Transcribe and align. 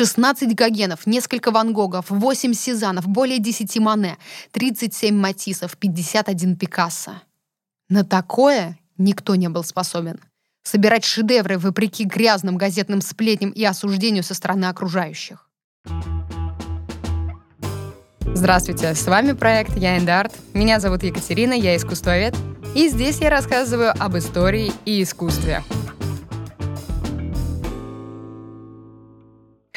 16 0.00 0.54
Гогенов, 0.54 1.06
несколько 1.06 1.50
Ван 1.50 1.74
Гогов, 1.74 2.06
8 2.08 2.54
Сезанов, 2.54 3.06
более 3.06 3.38
10 3.38 3.78
Мане, 3.80 4.16
37 4.52 5.14
Матисов, 5.14 5.76
51 5.76 6.56
Пикассо. 6.56 7.20
На 7.90 8.02
такое 8.02 8.78
никто 8.96 9.34
не 9.34 9.50
был 9.50 9.62
способен. 9.62 10.18
Собирать 10.62 11.04
шедевры 11.04 11.58
вопреки 11.58 12.04
грязным 12.04 12.56
газетным 12.56 13.02
сплетням 13.02 13.50
и 13.50 13.62
осуждению 13.62 14.22
со 14.22 14.32
стороны 14.32 14.64
окружающих. 14.64 15.50
Здравствуйте, 18.20 18.94
с 18.94 19.06
вами 19.06 19.32
проект 19.32 19.76
«Я 19.76 19.96
Арт». 20.18 20.32
Меня 20.54 20.80
зовут 20.80 21.02
Екатерина, 21.02 21.52
я 21.52 21.76
искусствовед. 21.76 22.34
И 22.74 22.88
здесь 22.88 23.18
я 23.18 23.28
рассказываю 23.28 23.92
об 24.02 24.16
истории 24.16 24.72
и 24.86 25.02
искусстве. 25.02 25.62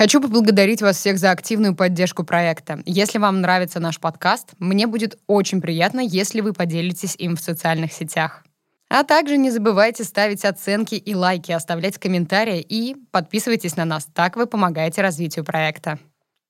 Хочу 0.03 0.19
поблагодарить 0.19 0.81
вас 0.81 0.97
всех 0.97 1.17
за 1.17 1.31
активную 1.31 1.77
поддержку 1.77 2.25
проекта. 2.25 2.83
Если 2.85 3.19
вам 3.19 3.39
нравится 3.39 3.79
наш 3.79 4.01
подкаст, 4.01 4.49
мне 4.59 4.85
будет 4.85 5.17
очень 5.27 5.61
приятно, 5.61 6.01
если 6.01 6.41
вы 6.41 6.51
поделитесь 6.51 7.15
им 7.15 7.37
в 7.37 7.39
социальных 7.39 7.93
сетях. 7.93 8.43
А 8.89 9.05
также 9.05 9.37
не 9.37 9.49
забывайте 9.49 10.03
ставить 10.03 10.43
оценки 10.43 10.95
и 10.95 11.15
лайки, 11.15 11.53
оставлять 11.53 11.99
комментарии 11.99 12.59
и 12.59 12.97
подписывайтесь 13.11 13.77
на 13.77 13.85
нас. 13.85 14.05
Так 14.13 14.35
вы 14.35 14.45
помогаете 14.45 15.01
развитию 15.01 15.45
проекта. 15.45 15.99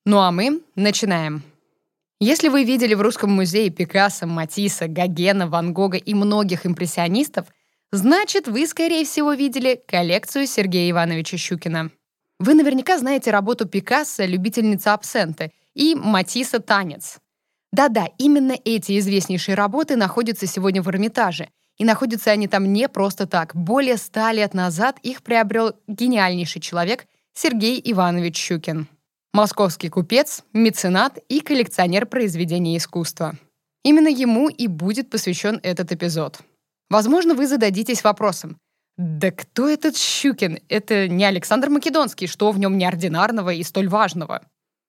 Ну 0.04 0.18
а 0.18 0.32
мы 0.32 0.64
начинаем. 0.76 1.44
Если 2.20 2.48
вы 2.48 2.64
видели 2.64 2.96
в 2.96 3.02
Русском 3.02 3.32
музее 3.32 3.70
Пикассо, 3.70 4.26
Матисса, 4.26 4.88
Гогена, 4.88 5.46
Ван 5.46 5.74
Гога 5.74 5.98
и 5.98 6.16
многих 6.16 6.66
импрессионистов, 6.66 7.46
значит, 7.92 8.48
вы, 8.48 8.66
скорее 8.66 9.06
всего, 9.06 9.34
видели 9.34 9.80
коллекцию 9.88 10.48
Сергея 10.48 10.90
Ивановича 10.90 11.38
Щукина. 11.38 11.92
Вы 12.46 12.56
наверняка 12.56 12.98
знаете 12.98 13.32
работу 13.32 13.66
Пикассо 13.66 14.26
«Любительница 14.26 14.94
абсенты» 14.94 15.54
и 15.76 15.96
Матисса 15.96 16.60
«Танец». 16.60 17.20
Да-да, 17.72 18.10
именно 18.18 18.58
эти 18.66 19.00
известнейшие 19.00 19.56
работы 19.56 19.96
находятся 19.96 20.46
сегодня 20.46 20.82
в 20.82 20.90
Эрмитаже. 20.90 21.48
И 21.78 21.86
находятся 21.86 22.32
они 22.32 22.50
там 22.50 22.74
не 22.74 22.90
просто 22.90 23.28
так. 23.28 23.56
Более 23.56 23.96
ста 23.96 24.34
лет 24.34 24.54
назад 24.54 25.00
их 25.04 25.24
приобрел 25.24 25.72
гениальнейший 25.88 26.60
человек 26.60 27.06
Сергей 27.34 27.82
Иванович 27.82 28.36
Щукин. 28.36 28.90
Московский 29.32 29.88
купец, 29.88 30.44
меценат 30.52 31.20
и 31.30 31.40
коллекционер 31.40 32.08
произведений 32.08 32.76
искусства. 32.76 33.38
Именно 33.86 34.10
ему 34.10 34.50
и 34.50 34.68
будет 34.68 35.10
посвящен 35.10 35.62
этот 35.64 35.94
эпизод. 35.94 36.42
Возможно, 36.90 37.36
вы 37.36 37.48
зададитесь 37.48 38.04
вопросом, 38.04 38.58
да 38.98 39.32
кто 39.32 39.68
этот 39.68 39.98
Щукин? 39.98 40.60
Это 40.70 41.08
не 41.08 41.26
Александр 41.26 41.70
Македонский, 41.70 42.28
что 42.28 42.52
в 42.52 42.60
нем 42.60 42.78
неординарного 42.78 43.52
и 43.52 43.64
столь 43.64 43.90
важного? 43.90 44.46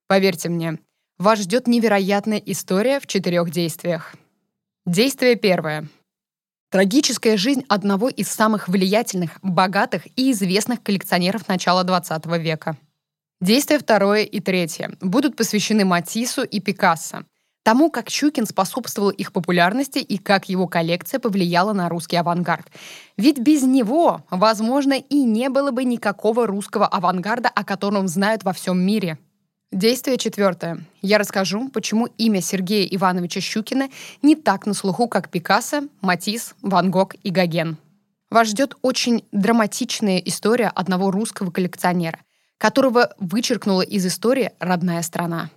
Поверьте 0.09 0.51
мне, 0.51 0.79
вас 1.19 1.41
ждет 1.41 1.67
невероятная 1.67 2.39
история 2.39 3.01
в 3.01 3.07
четырех 3.07 3.51
действиях. 3.51 4.15
Действие 4.85 5.37
первое. 5.37 5.89
Трагическая 6.71 7.37
жизнь 7.37 7.65
одного 7.69 8.09
из 8.09 8.29
самых 8.29 8.69
влиятельных, 8.69 9.39
богатых 9.43 10.07
и 10.19 10.33
известных 10.33 10.83
коллекционеров 10.83 11.49
начала 11.49 11.85
XX 11.85 12.39
века. 12.39 12.77
Действия 13.41 13.79
второе 13.79 14.25
и 14.25 14.41
третье 14.41 14.97
будут 15.01 15.37
посвящены 15.37 15.85
Матиссу 15.85 16.43
и 16.43 16.61
Пикассо, 16.61 17.25
тому, 17.65 17.91
как 17.91 18.11
Щукин 18.11 18.47
способствовал 18.47 19.11
их 19.11 19.33
популярности 19.33 19.98
и 19.98 20.19
как 20.19 20.48
его 20.48 20.69
коллекция 20.69 21.19
повлияла 21.19 21.73
на 21.73 21.89
русский 21.89 22.17
авангард. 22.17 22.67
Ведь 23.17 23.39
без 23.39 23.62
него, 23.62 24.23
возможно, 24.31 24.93
и 24.93 25.25
не 25.25 25.48
было 25.48 25.73
бы 25.73 25.83
никакого 25.85 26.47
русского 26.47 26.87
авангарда, 26.87 27.48
о 27.48 27.65
котором 27.65 28.07
знают 28.07 28.45
во 28.45 28.53
всем 28.53 28.79
мире. 28.79 29.19
Действие 29.73 30.19
четвертое. 30.19 30.85
Я 31.03 31.19
расскажу, 31.19 31.69
почему 31.70 32.07
имя 32.19 32.41
Сергея 32.41 32.87
Ивановича 32.87 33.41
Щукина 33.41 33.89
не 34.23 34.37
так 34.37 34.67
на 34.67 34.75
слуху, 34.75 35.09
как 35.09 35.31
Пикассо, 35.31 35.89
Матисс, 36.01 36.55
Ван 36.62 36.92
Гог 36.92 37.17
и 37.25 37.31
Гоген. 37.31 37.79
Вас 38.31 38.48
ждет 38.48 38.77
очень 38.83 39.25
драматичная 39.33 40.19
история 40.19 40.69
одного 40.69 41.11
русского 41.11 41.51
коллекционера, 41.51 42.20
которого 42.58 43.14
вычеркнула 43.19 43.83
из 43.83 44.07
истории 44.07 44.52
родная 44.61 45.02
страна. 45.02 45.51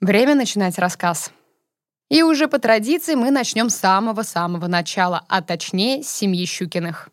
Время 0.00 0.34
начинать 0.34 0.78
рассказ. 0.78 1.32
И 2.14 2.22
уже 2.22 2.46
по 2.46 2.60
традиции 2.60 3.16
мы 3.16 3.32
начнем 3.32 3.68
с 3.68 3.74
самого-самого 3.74 4.68
начала, 4.68 5.24
а 5.28 5.42
точнее 5.42 6.04
с 6.04 6.08
семьи 6.08 6.46
Щукиных. 6.46 7.08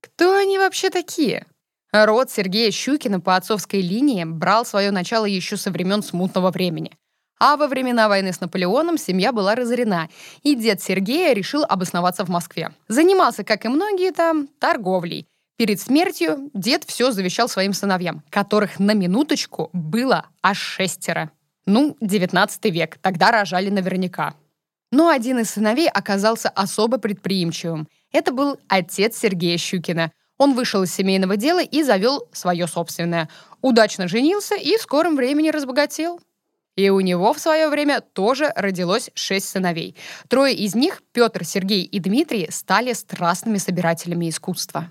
Кто 0.00 0.36
они 0.36 0.58
вообще 0.58 0.90
такие? 0.90 1.46
Род 1.92 2.28
Сергея 2.28 2.72
Щукина 2.72 3.20
по 3.20 3.36
отцовской 3.36 3.80
линии 3.80 4.24
брал 4.24 4.64
свое 4.64 4.90
начало 4.90 5.26
еще 5.26 5.56
со 5.56 5.70
времен 5.70 6.02
смутного 6.02 6.50
времени. 6.50 6.90
А 7.38 7.56
во 7.56 7.68
времена 7.68 8.08
войны 8.08 8.32
с 8.32 8.40
Наполеоном 8.40 8.98
семья 8.98 9.30
была 9.30 9.54
разорена, 9.54 10.08
и 10.42 10.56
дед 10.56 10.82
Сергея 10.82 11.34
решил 11.34 11.62
обосноваться 11.62 12.24
в 12.24 12.28
Москве. 12.28 12.72
Занимался, 12.88 13.44
как 13.44 13.64
и 13.64 13.68
многие 13.68 14.10
там, 14.10 14.48
торговлей. 14.58 15.28
Перед 15.56 15.80
смертью 15.80 16.50
дед 16.52 16.82
все 16.82 17.12
завещал 17.12 17.48
своим 17.48 17.74
сыновьям, 17.74 18.24
которых 18.28 18.80
на 18.80 18.92
минуточку 18.94 19.70
было 19.72 20.26
аж 20.42 20.58
шестеро. 20.58 21.30
Ну, 21.66 21.96
19 22.00 22.64
век, 22.66 22.98
тогда 23.00 23.30
рожали 23.30 23.70
наверняка. 23.70 24.34
Но 24.90 25.08
один 25.08 25.38
из 25.38 25.50
сыновей 25.50 25.88
оказался 25.88 26.48
особо 26.48 26.98
предприимчивым. 26.98 27.88
Это 28.12 28.32
был 28.32 28.58
отец 28.68 29.16
Сергея 29.16 29.56
Щукина. 29.56 30.12
Он 30.38 30.54
вышел 30.54 30.82
из 30.82 30.92
семейного 30.92 31.36
дела 31.36 31.62
и 31.62 31.82
завел 31.82 32.28
свое 32.32 32.66
собственное. 32.66 33.28
Удачно 33.60 34.08
женился 34.08 34.54
и 34.56 34.76
в 34.76 34.82
скором 34.82 35.16
времени 35.16 35.50
разбогател. 35.50 36.20
И 36.76 36.88
у 36.88 37.00
него 37.00 37.32
в 37.32 37.38
свое 37.38 37.68
время 37.68 38.00
тоже 38.00 38.52
родилось 38.56 39.10
шесть 39.14 39.48
сыновей. 39.48 39.94
Трое 40.28 40.54
из 40.54 40.74
них, 40.74 41.02
Петр, 41.12 41.44
Сергей 41.44 41.84
и 41.84 41.98
Дмитрий, 42.00 42.48
стали 42.50 42.92
страстными 42.92 43.58
собирателями 43.58 44.28
искусства. 44.28 44.90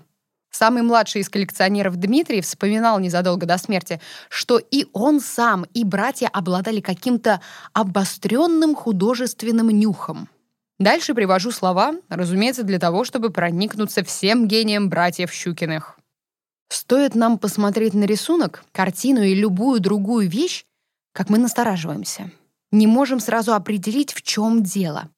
Самый 0.52 0.82
младший 0.82 1.22
из 1.22 1.30
коллекционеров 1.30 1.96
Дмитрий 1.96 2.42
вспоминал 2.42 3.00
незадолго 3.00 3.46
до 3.46 3.56
смерти, 3.56 4.00
что 4.28 4.58
и 4.58 4.86
он 4.92 5.20
сам, 5.20 5.64
и 5.72 5.82
братья 5.82 6.28
обладали 6.28 6.80
каким-то 6.80 7.40
обостренным 7.72 8.74
художественным 8.74 9.70
нюхом. 9.70 10.28
Дальше 10.78 11.14
привожу 11.14 11.52
слова, 11.52 11.94
разумеется, 12.08 12.64
для 12.64 12.78
того, 12.78 13.04
чтобы 13.04 13.30
проникнуться 13.30 14.04
всем 14.04 14.46
гением 14.46 14.90
братьев 14.90 15.32
Щукиных. 15.32 15.98
Стоит 16.68 17.14
нам 17.14 17.38
посмотреть 17.38 17.94
на 17.94 18.04
рисунок, 18.04 18.64
картину 18.72 19.22
и 19.22 19.34
любую 19.34 19.80
другую 19.80 20.28
вещь, 20.28 20.64
как 21.12 21.30
мы 21.30 21.38
настораживаемся. 21.38 22.30
Не 22.70 22.86
можем 22.86 23.20
сразу 23.20 23.54
определить, 23.54 24.12
в 24.12 24.22
чем 24.22 24.62
дело, 24.62 25.08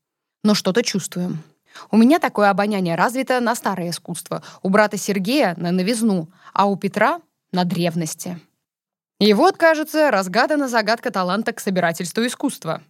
но 0.42 0.54
что-то 0.54 0.82
чувствуем. 0.82 1.42
У 1.90 1.96
меня 1.96 2.18
такое 2.18 2.50
обоняние 2.50 2.94
развито 2.94 3.40
на 3.40 3.54
старое 3.54 3.90
искусство, 3.90 4.42
у 4.62 4.68
брата 4.68 4.96
Сергея— 4.96 5.54
на 5.56 5.72
новизну, 5.72 6.30
а 6.52 6.66
у 6.66 6.76
Петра— 6.76 7.20
на 7.52 7.64
древности. 7.64 8.40
И 9.20 9.32
вот, 9.32 9.56
кажется, 9.56 10.10
разгадана 10.10 10.68
загадка 10.68 11.10
таланта 11.10 11.52
к 11.52 11.60
собирательству 11.60 12.26
искусства. 12.26 12.82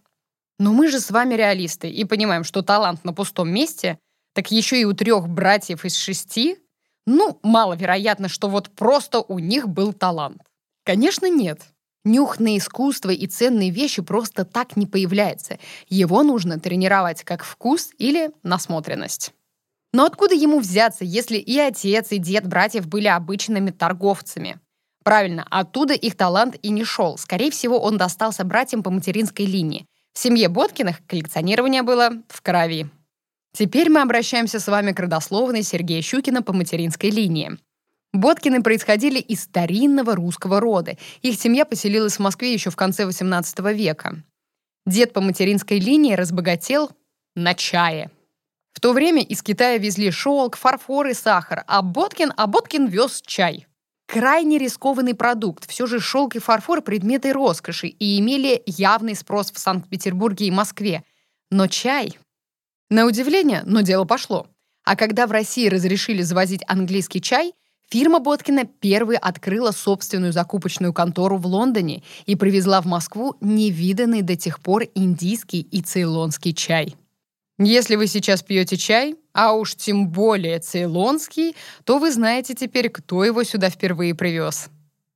Но 0.57 0.73
мы 0.73 0.87
же 0.87 0.99
с 0.99 1.11
вами 1.11 1.35
реалисты 1.35 1.89
и 1.89 2.05
понимаем, 2.05 2.43
что 2.43 2.61
талант 2.61 3.03
на 3.03 3.13
пустом 3.13 3.49
месте, 3.49 3.99
так 4.33 4.51
еще 4.51 4.79
и 4.79 4.85
у 4.85 4.93
трех 4.93 5.27
братьев 5.27 5.85
из 5.85 5.95
шести, 5.95 6.57
ну, 7.05 7.39
маловероятно, 7.43 8.27
что 8.27 8.49
вот 8.49 8.71
просто 8.71 9.19
у 9.21 9.39
них 9.39 9.67
был 9.67 9.93
талант. 9.93 10.41
Конечно, 10.83 11.29
нет. 11.29 11.61
Нюх 12.05 12.39
на 12.39 12.55
искусство 12.55 13.09
и 13.09 13.25
ценные 13.25 13.71
вещи 13.71 14.03
просто 14.03 14.45
так 14.45 14.77
не 14.77 14.85
появляется. 14.85 15.57
Его 15.89 16.21
нужно 16.21 16.59
тренировать 16.59 17.23
как 17.23 17.43
вкус 17.43 17.89
или 17.97 18.29
насмотренность. 18.43 19.33
Но 19.91 20.05
откуда 20.05 20.35
ему 20.35 20.59
взяться, 20.59 21.03
если 21.03 21.37
и 21.37 21.57
отец, 21.57 22.11
и 22.11 22.19
дед 22.19 22.47
братьев 22.47 22.87
были 22.87 23.07
обычными 23.07 23.71
торговцами? 23.71 24.59
Правильно, 25.03 25.47
оттуда 25.49 25.93
их 25.93 26.15
талант 26.15 26.57
и 26.61 26.69
не 26.69 26.83
шел. 26.83 27.17
Скорее 27.17 27.49
всего, 27.49 27.79
он 27.79 27.97
достался 27.97 28.43
братьям 28.43 28.83
по 28.83 28.91
материнской 28.91 29.45
линии. 29.45 29.87
В 30.13 30.19
семье 30.19 30.47
Боткиных 30.47 30.97
коллекционирование 31.07 31.81
было 31.81 32.11
в 32.29 32.41
крови. 32.41 32.89
Теперь 33.53 33.89
мы 33.89 34.01
обращаемся 34.01 34.59
с 34.59 34.67
вами 34.67 34.91
к 34.91 34.99
родословной 34.99 35.63
Сергея 35.63 36.01
Щукина 36.01 36.43
по 36.43 36.53
материнской 36.53 37.09
линии. 37.09 37.57
Боткины 38.15 38.63
происходили 38.63 39.19
из 39.19 39.43
старинного 39.43 40.15
русского 40.15 40.59
рода. 40.59 40.97
Их 41.21 41.39
семья 41.39 41.65
поселилась 41.65 42.15
в 42.15 42.19
Москве 42.19 42.53
еще 42.53 42.69
в 42.69 42.75
конце 42.75 43.03
XVIII 43.03 43.73
века. 43.73 44.23
Дед 44.85 45.13
по 45.13 45.21
материнской 45.21 45.79
линии 45.79 46.13
разбогател 46.13 46.91
на 47.35 47.53
чае. 47.53 48.09
В 48.73 48.79
то 48.79 48.93
время 48.93 49.21
из 49.21 49.41
Китая 49.41 49.77
везли 49.77 50.11
шелк, 50.11 50.57
фарфор 50.57 51.07
и 51.07 51.13
сахар, 51.13 51.63
а 51.67 51.81
Боткин, 51.81 52.33
а 52.35 52.47
Боткин 52.47 52.87
вез 52.87 53.21
чай. 53.25 53.67
Крайне 54.07 54.59
рискованный 54.59 55.15
продукт. 55.15 55.67
Все 55.67 55.87
же 55.87 55.99
шелк 55.99 56.35
и 56.35 56.39
фарфор– 56.39 56.81
предметы 56.83 57.33
роскоши 57.33 57.87
и 57.87 58.19
имели 58.19 58.61
явный 58.65 59.15
спрос 59.15 59.51
в 59.51 59.57
Санкт-Петербурге 59.57 60.47
и 60.47 60.51
Москве. 60.51 61.03
Но 61.51 61.67
чай... 61.67 62.17
На 62.91 63.07
удивление, 63.07 63.63
но 63.65 63.81
дело 63.81 64.05
пошло. 64.05 64.47
А 64.83 64.95
когда 64.95 65.25
в 65.25 65.31
России 65.31 65.67
разрешили 65.67 66.21
завозить 66.21 66.61
английский 66.67 67.19
чай– 67.19 67.53
Фирма 67.89 68.19
Боткина 68.19 68.65
первой 68.65 69.15
открыла 69.17 69.71
собственную 69.71 70.33
закупочную 70.33 70.91
контору 70.93 71.37
в 71.37 71.45
Лондоне 71.45 72.03
и 72.25 72.35
привезла 72.35 72.81
в 72.81 72.85
Москву 72.85 73.35
невиданный 73.41 74.21
до 74.21 74.35
тех 74.35 74.59
пор 74.59 74.83
индийский 74.95 75.61
и 75.61 75.81
цейлонский 75.81 76.53
чай. 76.53 76.95
Если 77.57 77.95
вы 77.95 78.07
сейчас 78.07 78.43
пьете 78.43 78.75
чай, 78.75 79.15
а 79.33 79.53
уж 79.53 79.75
тем 79.75 80.09
более 80.09 80.59
цейлонский, 80.59 81.55
то 81.85 81.99
вы 81.99 82.11
знаете 82.11 82.53
теперь, 82.53 82.89
кто 82.89 83.23
его 83.23 83.43
сюда 83.43 83.69
впервые 83.69 84.13
привез. 84.13 84.67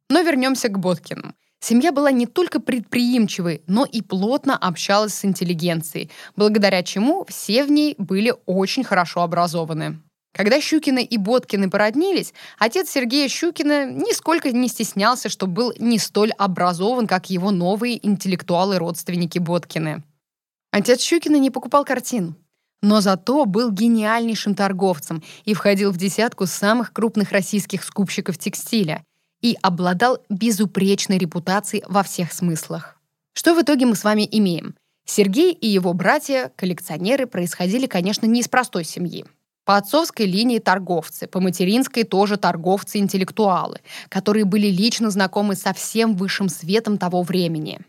Но 0.10 0.22
вернемся 0.22 0.70
к 0.70 0.80
Боткинам. 0.80 1.36
Семья 1.60 1.92
была 1.92 2.12
не 2.12 2.26
только 2.26 2.62
предприимчивой, 2.62 3.62
но 3.68 3.84
и 3.84 4.02
плотно 4.02 4.56
общалась 4.56 5.14
с 5.14 5.26
интеллигенцией, 5.26 6.10
благодаря 6.38 6.84
чему 6.84 7.26
все 7.28 7.66
в 7.66 7.72
ней 7.72 7.96
были 7.98 8.34
очень 8.46 8.86
хорошо 8.86 9.22
образованы. 9.22 10.00
Когда 10.40 10.62
Щукины 10.62 11.04
и 11.04 11.18
Боткины 11.18 11.70
породнились, 11.70 12.34
отец 12.58 12.90
Сергея 12.90 13.28
Щукина 13.28 13.92
нисколько 13.92 14.50
не 14.54 14.70
стеснялся, 14.70 15.28
что 15.28 15.48
был 15.48 15.74
не 15.80 16.00
столь 16.00 16.32
образован, 16.32 17.08
как 17.08 17.30
его 17.30 17.52
новые 17.52 18.08
интеллектуалы-родственники 18.08 19.38
Боткины. 19.38 20.02
Отец 20.72 21.02
Щукина 21.02 21.36
не 21.36 21.52
покупал 21.52 21.84
картин, 21.84 22.36
но 22.82 23.02
зато 23.02 23.44
был 23.44 23.70
гениальнейшим 23.70 24.56
торговцем 24.56 25.22
и 25.44 25.54
входил 25.54 25.92
в 25.92 25.98
десятку 25.98 26.46
самых 26.46 26.94
крупных 26.94 27.34
российских 27.34 27.84
скупщиков 27.84 28.38
текстиля 28.38 29.04
и 29.42 29.58
обладал 29.62 30.20
безупречной 30.30 31.18
репутацией 31.18 31.84
во 31.86 32.02
всех 32.02 32.32
смыслах. 32.32 32.96
Что 33.34 33.54
в 33.54 33.62
итоге 33.62 33.86
мы 33.86 33.96
с 33.98 34.06
вами 34.06 34.26
имеем? 34.32 34.76
Сергей 35.04 35.52
и 35.52 35.68
его 35.68 35.92
братья, 35.92 36.54
коллекционеры, 36.56 37.28
происходили, 37.28 37.88
конечно, 37.88 38.26
не 38.26 38.40
из 38.40 38.48
простой 38.48 38.86
семьи. 38.86 39.26
По 39.70 39.78
отцовской 39.78 40.26
линии 40.26 40.58
торговцы, 40.58 41.28
по 41.28 41.40
материнской 41.40 42.02
тоже 42.02 42.38
торговцы-интеллектуалы, 42.38 43.82
которые 44.10 44.46
были 44.46 44.66
лично 44.66 45.12
знакомы 45.12 45.54
со 45.54 45.76
всем 45.76 46.16
высшим 46.16 46.50
светом 46.50 46.98
того 46.98 47.22
времени. 47.22 47.80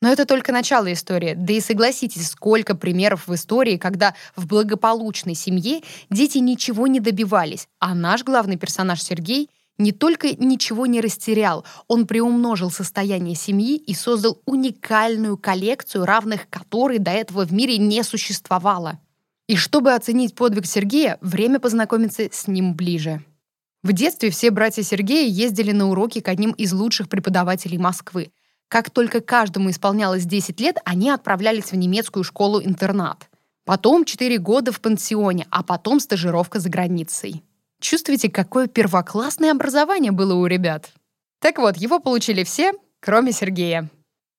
Но 0.00 0.08
это 0.08 0.24
только 0.24 0.52
начало 0.52 0.92
истории. 0.92 1.34
Да 1.36 1.52
и 1.52 1.58
согласитесь, 1.60 2.28
сколько 2.28 2.76
примеров 2.76 3.26
в 3.26 3.34
истории, 3.34 3.76
когда 3.76 4.14
в 4.36 4.46
благополучной 4.46 5.34
семье 5.34 5.82
дети 6.10 6.38
ничего 6.38 6.86
не 6.86 7.00
добивались, 7.00 7.66
а 7.80 7.96
наш 7.96 8.22
главный 8.22 8.56
персонаж 8.56 9.02
Сергей 9.02 9.50
не 9.78 9.90
только 9.90 10.28
ничего 10.28 10.86
не 10.86 11.00
растерял, 11.00 11.64
он 11.88 12.06
приумножил 12.06 12.70
состояние 12.70 13.34
семьи 13.34 13.74
и 13.74 13.94
создал 13.94 14.40
уникальную 14.46 15.36
коллекцию, 15.36 16.04
равных 16.04 16.48
которой 16.48 17.00
до 17.00 17.10
этого 17.10 17.44
в 17.44 17.52
мире 17.52 17.78
не 17.78 18.04
существовало. 18.04 19.00
И 19.48 19.56
чтобы 19.56 19.94
оценить 19.94 20.34
подвиг 20.34 20.66
Сергея, 20.66 21.18
время 21.20 21.60
познакомиться 21.60 22.28
с 22.30 22.48
ним 22.48 22.74
ближе. 22.74 23.24
В 23.84 23.92
детстве 23.92 24.30
все 24.30 24.50
братья 24.50 24.82
Сергея 24.82 25.28
ездили 25.28 25.70
на 25.70 25.88
уроки 25.88 26.20
к 26.20 26.28
одним 26.28 26.50
из 26.50 26.72
лучших 26.72 27.08
преподавателей 27.08 27.78
Москвы. 27.78 28.32
Как 28.68 28.90
только 28.90 29.20
каждому 29.20 29.70
исполнялось 29.70 30.24
10 30.24 30.60
лет, 30.60 30.78
они 30.84 31.10
отправлялись 31.10 31.70
в 31.70 31.76
немецкую 31.76 32.24
школу-интернат. 32.24 33.28
Потом 33.64 34.04
4 34.04 34.38
года 34.38 34.72
в 34.72 34.80
пансионе, 34.80 35.46
а 35.50 35.62
потом 35.62 36.00
стажировка 36.00 36.58
за 36.58 36.68
границей. 36.68 37.44
Чувствуете, 37.80 38.28
какое 38.28 38.66
первоклассное 38.66 39.52
образование 39.52 40.10
было 40.10 40.34
у 40.34 40.46
ребят? 40.46 40.90
Так 41.40 41.58
вот, 41.58 41.76
его 41.76 42.00
получили 42.00 42.42
все, 42.42 42.72
кроме 42.98 43.30
Сергея. 43.30 43.88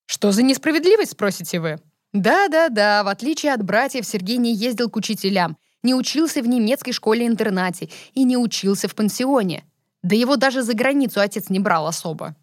Что 0.04 0.32
за 0.32 0.42
несправедливость, 0.42 1.12
спросите 1.12 1.60
вы? 1.60 1.78
Да-да-да, 2.12 3.04
в 3.04 3.08
отличие 3.08 3.52
от 3.52 3.62
братьев, 3.62 4.06
Сергей 4.06 4.38
не 4.38 4.54
ездил 4.54 4.88
к 4.88 4.96
учителям, 4.96 5.56
не 5.82 5.94
учился 5.94 6.42
в 6.42 6.48
немецкой 6.48 6.92
школе-интернате 6.92 7.90
и 8.14 8.24
не 8.24 8.36
учился 8.36 8.88
в 8.88 8.94
пансионе. 8.94 9.64
Да 10.02 10.16
его 10.16 10.36
даже 10.36 10.62
за 10.62 10.74
границу 10.74 11.20
отец 11.20 11.50
не 11.50 11.58
брал 11.58 11.86
особо. 11.86 12.34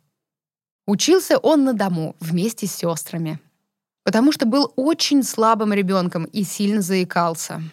Учился 0.86 1.38
он 1.38 1.64
на 1.64 1.74
дому 1.74 2.16
вместе 2.20 2.68
с 2.68 2.76
сестрами. 2.76 3.40
Потому 4.04 4.32
что 4.32 4.46
был 4.46 4.72
очень 4.76 5.24
слабым 5.24 5.74
ребенком 5.74 6.26
и 6.26 6.44
сильно 6.44 6.82
заикался. 6.82 7.64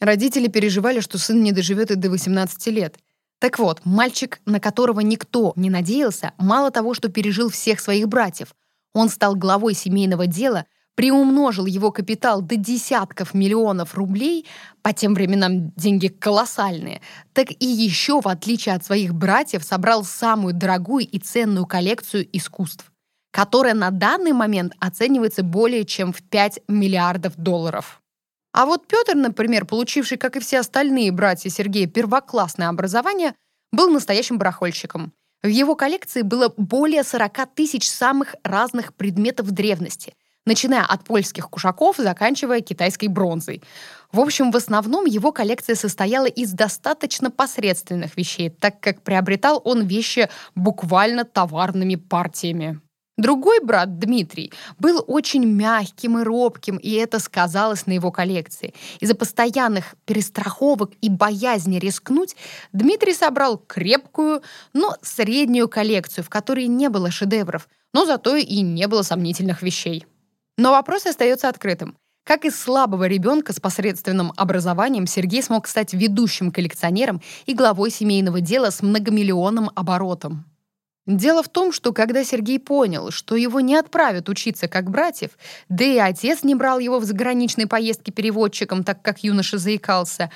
Родители 0.00 0.48
переживали, 0.48 1.00
что 1.00 1.18
сын 1.18 1.42
не 1.42 1.52
доживет 1.52 1.90
и 1.90 1.96
до 1.96 2.08
18 2.08 2.66
лет. 2.68 2.98
Так 3.38 3.58
вот, 3.58 3.82
мальчик, 3.84 4.40
на 4.46 4.58
которого 4.58 5.00
никто 5.00 5.52
не 5.54 5.68
надеялся, 5.68 6.32
мало 6.38 6.70
того, 6.70 6.94
что 6.94 7.10
пережил 7.10 7.50
всех 7.50 7.78
своих 7.80 8.08
братьев, 8.08 8.54
он 8.94 9.10
стал 9.10 9.36
главой 9.36 9.74
семейного 9.74 10.26
дела, 10.26 10.64
приумножил 10.94 11.66
его 11.66 11.90
капитал 11.90 12.42
до 12.42 12.56
десятков 12.56 13.34
миллионов 13.34 13.94
рублей, 13.94 14.46
по 14.82 14.92
тем 14.92 15.14
временам 15.14 15.70
деньги 15.70 16.08
колоссальные, 16.08 17.00
так 17.32 17.50
и 17.50 17.66
еще, 17.66 18.20
в 18.20 18.28
отличие 18.28 18.74
от 18.74 18.84
своих 18.84 19.14
братьев, 19.14 19.64
собрал 19.64 20.04
самую 20.04 20.54
дорогую 20.54 21.06
и 21.06 21.18
ценную 21.18 21.66
коллекцию 21.66 22.28
искусств, 22.36 22.90
которая 23.30 23.74
на 23.74 23.90
данный 23.90 24.32
момент 24.32 24.74
оценивается 24.80 25.42
более 25.42 25.84
чем 25.84 26.12
в 26.12 26.22
5 26.22 26.62
миллиардов 26.68 27.36
долларов. 27.36 28.00
А 28.52 28.66
вот 28.66 28.86
Петр, 28.86 29.14
например, 29.14 29.64
получивший, 29.64 30.18
как 30.18 30.36
и 30.36 30.40
все 30.40 30.58
остальные 30.58 31.10
братья 31.12 31.48
Сергея, 31.48 31.86
первоклассное 31.86 32.68
образование, 32.68 33.34
был 33.72 33.88
настоящим 33.90 34.36
барахольщиком. 34.36 35.12
В 35.42 35.48
его 35.48 35.74
коллекции 35.74 36.22
было 36.22 36.52
более 36.56 37.02
40 37.02 37.54
тысяч 37.54 37.88
самых 37.88 38.36
разных 38.44 38.94
предметов 38.94 39.50
древности, 39.50 40.14
начиная 40.46 40.84
от 40.84 41.04
польских 41.04 41.48
кушаков, 41.50 41.96
заканчивая 41.96 42.60
китайской 42.60 43.08
бронзой. 43.08 43.62
В 44.12 44.20
общем, 44.20 44.50
в 44.50 44.56
основном 44.56 45.06
его 45.06 45.32
коллекция 45.32 45.74
состояла 45.74 46.26
из 46.26 46.52
достаточно 46.52 47.30
посредственных 47.30 48.16
вещей, 48.16 48.50
так 48.50 48.80
как 48.80 49.02
приобретал 49.02 49.60
он 49.64 49.86
вещи 49.86 50.28
буквально 50.54 51.24
товарными 51.24 51.96
партиями. 51.96 52.80
Другой 53.18 53.60
брат, 53.62 53.98
Дмитрий, 53.98 54.52
был 54.78 55.04
очень 55.06 55.44
мягким 55.44 56.18
и 56.18 56.22
робким, 56.22 56.78
и 56.78 56.92
это 56.92 57.18
сказалось 57.18 57.86
на 57.86 57.92
его 57.92 58.10
коллекции. 58.10 58.72
Из-за 59.00 59.14
постоянных 59.14 59.94
перестраховок 60.06 60.92
и 61.02 61.10
боязни 61.10 61.78
рискнуть, 61.78 62.34
Дмитрий 62.72 63.12
собрал 63.12 63.58
крепкую, 63.58 64.42
но 64.72 64.96
среднюю 65.02 65.68
коллекцию, 65.68 66.24
в 66.24 66.30
которой 66.30 66.66
не 66.66 66.88
было 66.88 67.10
шедевров, 67.10 67.68
но 67.92 68.06
зато 68.06 68.36
и 68.36 68.62
не 68.62 68.88
было 68.88 69.02
сомнительных 69.02 69.60
вещей. 69.60 70.06
Но 70.62 70.70
вопрос 70.70 71.06
остается 71.06 71.48
открытым. 71.48 71.96
Как 72.24 72.44
из 72.44 72.54
слабого 72.54 73.08
ребенка 73.08 73.52
с 73.52 73.58
посредственным 73.58 74.32
образованием 74.36 75.08
Сергей 75.08 75.42
смог 75.42 75.66
стать 75.66 75.92
ведущим 75.92 76.52
коллекционером 76.52 77.20
и 77.46 77.52
главой 77.52 77.90
семейного 77.90 78.40
дела 78.40 78.70
с 78.70 78.80
многомиллионным 78.80 79.72
оборотом? 79.74 80.44
Дело 81.04 81.42
в 81.42 81.48
том, 81.48 81.72
что 81.72 81.92
когда 81.92 82.22
Сергей 82.22 82.60
понял, 82.60 83.10
что 83.10 83.34
его 83.34 83.58
не 83.58 83.74
отправят 83.74 84.28
учиться 84.28 84.68
как 84.68 84.88
братьев, 84.88 85.30
да 85.68 85.84
и 85.84 85.98
отец 85.98 86.44
не 86.44 86.54
брал 86.54 86.78
его 86.78 87.00
в 87.00 87.04
заграничные 87.04 87.66
поездки 87.66 88.12
переводчиком, 88.12 88.84
так 88.84 89.02
как 89.02 89.24
юноша 89.24 89.58
заикался, 89.58 90.30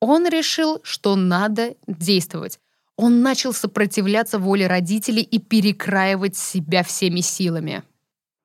он 0.00 0.28
решил, 0.28 0.80
что 0.82 1.16
надо 1.16 1.76
действовать. 1.86 2.58
Он 2.98 3.22
начал 3.22 3.54
сопротивляться 3.54 4.38
воле 4.38 4.66
родителей 4.66 5.22
и 5.22 5.38
перекраивать 5.38 6.36
себя 6.36 6.82
всеми 6.82 7.20
силами. 7.20 7.82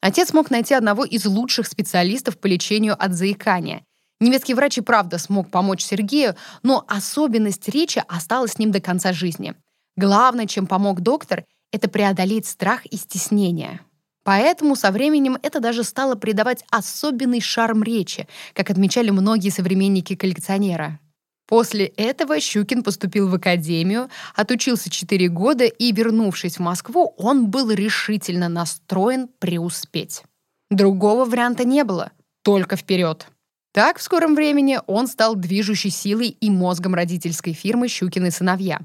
Отец 0.07 0.31
мог 0.31 0.49
найти 0.49 0.73
одного 0.73 1.03
из 1.03 1.25
лучших 1.25 1.67
специалистов 1.67 2.37
по 2.37 2.47
лечению 2.47 2.95
от 2.97 3.11
заикания. 3.11 3.83
Немецкий 4.21 4.53
врач 4.53 4.77
и 4.77 4.81
правда 4.81 5.17
смог 5.17 5.51
помочь 5.51 5.83
Сергею, 5.83 6.37
но 6.63 6.85
особенность 6.87 7.67
речи 7.67 8.01
осталась 8.07 8.53
с 8.53 8.57
ним 8.57 8.71
до 8.71 8.79
конца 8.79 9.11
жизни. 9.11 9.53
Главное, 9.97 10.45
чем 10.45 10.65
помог 10.65 11.01
доктор— 11.01 11.43
это 11.73 11.89
преодолеть 11.89 12.45
страх 12.45 12.85
и 12.85 12.95
стеснение. 12.95 13.81
Поэтому 14.23 14.77
со 14.77 14.91
временем 14.91 15.37
это 15.43 15.59
даже 15.59 15.83
стало 15.83 16.15
придавать 16.15 16.63
особенный 16.71 17.41
шарм 17.41 17.83
речи, 17.83 18.29
как 18.53 18.69
отмечали 18.69 19.09
многие 19.09 19.49
современники 19.49 20.15
коллекционера. 20.15 21.01
После 21.47 21.85
этого 21.85 22.39
Щукин 22.39 22.83
поступил 22.83 23.29
в 23.29 23.35
академию, 23.35 24.09
отучился 24.35 24.89
4 24.89 25.29
года 25.29 25.65
и, 25.65 25.91
вернувшись 25.91 26.57
в 26.57 26.61
Москву, 26.61 27.13
он 27.17 27.47
был 27.47 27.71
решительно 27.71 28.49
настроен 28.49 29.29
преуспеть. 29.39 30.23
Другого 30.69 31.25
варианта 31.25 31.63
не 31.63 31.83
было, 31.83 32.11
только 32.43 32.75
вперед. 32.75 33.27
Так 33.73 33.99
в 33.99 34.01
скором 34.01 34.35
времени 34.35 34.79
он 34.87 35.07
стал 35.07 35.35
движущей 35.35 35.89
силой 35.89 36.27
и 36.27 36.49
мозгом 36.49 36.93
родительской 36.93 37.53
фирмы 37.53 37.87
«Щукины 37.87 38.29
сыновья», 38.31 38.81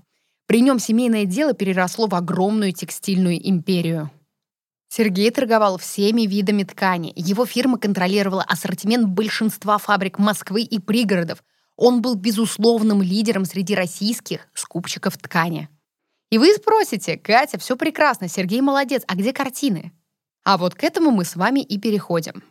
при 0.46 0.60
нем 0.60 0.78
семейное 0.78 1.24
дело 1.24 1.54
переросло 1.54 2.06
в 2.06 2.14
огромную 2.14 2.72
текстильную 2.72 3.48
империю. 3.48 4.10
Сергей 4.88 5.30
торговал 5.30 5.78
всеми 5.78 6.26
видами 6.26 6.64
ткани. 6.64 7.12
Его 7.16 7.46
фирма 7.46 7.78
контролировала 7.78 8.42
ассортимент 8.42 9.08
большинства 9.08 9.78
фабрик 9.78 10.18
Москвы 10.18 10.60
и 10.60 10.78
пригородов. 10.78 11.42
Он 11.76 12.02
был 12.02 12.14
безусловным 12.14 13.02
лидером 13.02 13.44
среди 13.44 13.74
российских 13.74 14.48
скупщиков 14.54 15.16
ткани. 15.16 15.68
И 16.30 16.38
вы 16.38 16.52
спросите, 16.54 17.16
Катя, 17.16 17.58
все 17.58 17.76
прекрасно, 17.76 18.28
Сергей 18.28 18.60
молодец, 18.60 19.02
а 19.06 19.14
где 19.14 19.32
картины? 19.32 19.92
А 20.44 20.58
вот 20.58 20.74
к 20.74 20.82
этому 20.82 21.10
мы 21.10 21.24
с 21.24 21.36
вами 21.36 21.60
и 21.60 21.78
переходим. 21.78 22.42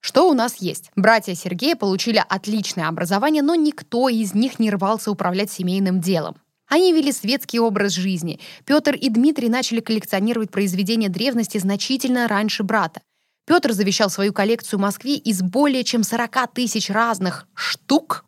Что 0.00 0.28
у 0.30 0.34
нас 0.34 0.56
есть? 0.56 0.90
Братья 0.96 1.34
Сергея 1.34 1.76
получили 1.76 2.24
отличное 2.26 2.88
образование, 2.88 3.42
но 3.42 3.54
никто 3.54 4.08
из 4.08 4.34
них 4.34 4.58
не 4.58 4.70
рвался 4.70 5.10
управлять 5.10 5.50
семейным 5.50 6.00
делом. 6.00 6.36
Они 6.66 6.92
вели 6.92 7.12
светский 7.12 7.58
образ 7.58 7.92
жизни. 7.92 8.40
Петр 8.64 8.94
и 8.94 9.10
Дмитрий 9.10 9.48
начали 9.48 9.80
коллекционировать 9.80 10.50
произведения 10.50 11.08
древности 11.08 11.58
значительно 11.58 12.28
раньше 12.28 12.62
брата. 12.62 13.02
Петр 13.46 13.72
завещал 13.72 14.08
свою 14.08 14.32
коллекцию 14.32 14.78
Москве 14.78 15.16
из 15.16 15.42
более 15.42 15.82
чем 15.82 16.04
40 16.04 16.52
тысяч 16.54 16.88
разных 16.88 17.48
штук, 17.54 18.24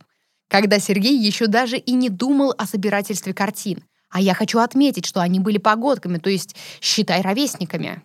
когда 0.52 0.78
Сергей 0.78 1.16
еще 1.18 1.46
даже 1.46 1.78
и 1.78 1.92
не 1.92 2.10
думал 2.10 2.54
о 2.58 2.66
собирательстве 2.66 3.32
картин. 3.32 3.82
А 4.10 4.20
я 4.20 4.34
хочу 4.34 4.58
отметить, 4.58 5.06
что 5.06 5.22
они 5.22 5.40
были 5.40 5.56
погодками, 5.56 6.18
то 6.18 6.28
есть, 6.28 6.54
считай, 6.82 7.22
ровесниками. 7.22 8.02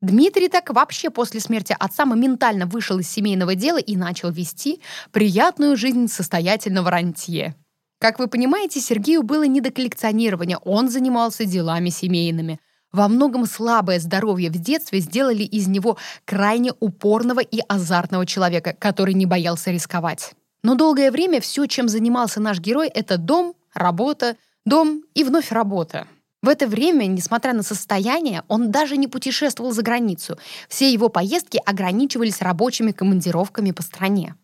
Дмитрий 0.00 0.48
так 0.48 0.70
вообще 0.70 1.10
после 1.10 1.38
смерти 1.40 1.76
отца 1.78 2.06
моментально 2.06 2.64
вышел 2.64 2.98
из 2.98 3.10
семейного 3.10 3.54
дела 3.54 3.76
и 3.76 3.94
начал 3.94 4.30
вести 4.30 4.80
приятную 5.10 5.76
жизнь 5.76 6.08
состоятельного 6.08 6.90
рантье. 6.90 7.54
Как 8.00 8.18
вы 8.18 8.26
понимаете, 8.26 8.80
Сергею 8.80 9.22
было 9.22 9.42
не 9.42 9.60
до 9.60 9.70
коллекционирования, 9.70 10.56
он 10.64 10.88
занимался 10.88 11.44
делами 11.44 11.90
семейными. 11.90 12.58
Во 12.90 13.06
многом 13.06 13.44
слабое 13.44 14.00
здоровье 14.00 14.48
в 14.48 14.54
детстве 14.54 15.00
сделали 15.00 15.42
из 15.42 15.68
него 15.68 15.98
крайне 16.24 16.72
упорного 16.80 17.40
и 17.40 17.60
азартного 17.68 18.24
человека, 18.24 18.74
который 18.78 19.12
не 19.12 19.26
боялся 19.26 19.70
рисковать. 19.70 20.34
Но 20.62 20.74
долгое 20.74 21.10
время 21.10 21.40
все, 21.40 21.66
чем 21.66 21.88
занимался 21.88 22.40
наш 22.40 22.60
герой, 22.60 22.88
это 22.88 23.18
дом, 23.18 23.54
работа, 23.74 24.36
дом 24.64 25.02
и 25.14 25.24
вновь 25.24 25.50
работа. 25.50 26.06
В 26.42 26.48
это 26.48 26.66
время, 26.66 27.06
несмотря 27.06 27.52
на 27.52 27.62
состояние, 27.62 28.42
он 28.48 28.72
даже 28.72 28.96
не 28.96 29.06
путешествовал 29.06 29.72
за 29.72 29.82
границу. 29.82 30.38
Все 30.68 30.92
его 30.92 31.08
поездки 31.08 31.60
ограничивались 31.64 32.42
рабочими 32.42 32.90
командировками 32.90 33.70
по 33.70 33.82
стране. 33.82 34.34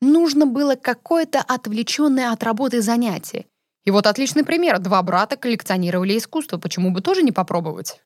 Нужно 0.00 0.46
было 0.46 0.76
какое-то 0.76 1.40
отвлеченное 1.40 2.32
от 2.32 2.42
работы 2.42 2.80
занятие. 2.80 3.46
И 3.84 3.90
вот 3.90 4.06
отличный 4.06 4.44
пример. 4.44 4.78
Два 4.78 5.02
брата 5.02 5.36
коллекционировали 5.36 6.16
искусство. 6.16 6.58
Почему 6.58 6.90
бы 6.90 7.00
тоже 7.00 7.22
не 7.22 7.32
попробовать? 7.32 8.00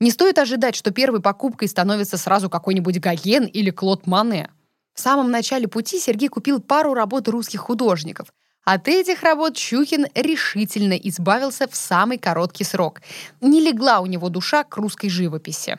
Не 0.00 0.12
стоит 0.12 0.38
ожидать, 0.38 0.76
что 0.76 0.92
первой 0.92 1.20
покупкой 1.20 1.66
становится 1.66 2.16
сразу 2.16 2.48
какой-нибудь 2.48 3.00
Гоген 3.00 3.44
или 3.44 3.70
Клод 3.70 4.06
Мане. 4.06 4.50
В 4.98 5.00
самом 5.00 5.30
начале 5.30 5.68
пути 5.68 6.00
Сергей 6.00 6.28
купил 6.28 6.60
пару 6.60 6.92
работ 6.92 7.28
русских 7.28 7.60
художников. 7.60 8.32
От 8.64 8.88
этих 8.88 9.22
работ 9.22 9.56
Щукин 9.56 10.08
решительно 10.12 10.94
избавился 10.94 11.68
в 11.68 11.76
самый 11.76 12.18
короткий 12.18 12.64
срок. 12.64 13.00
Не 13.40 13.60
легла 13.60 14.00
у 14.00 14.06
него 14.06 14.28
душа 14.28 14.64
к 14.64 14.76
русской 14.76 15.08
живописи. 15.08 15.78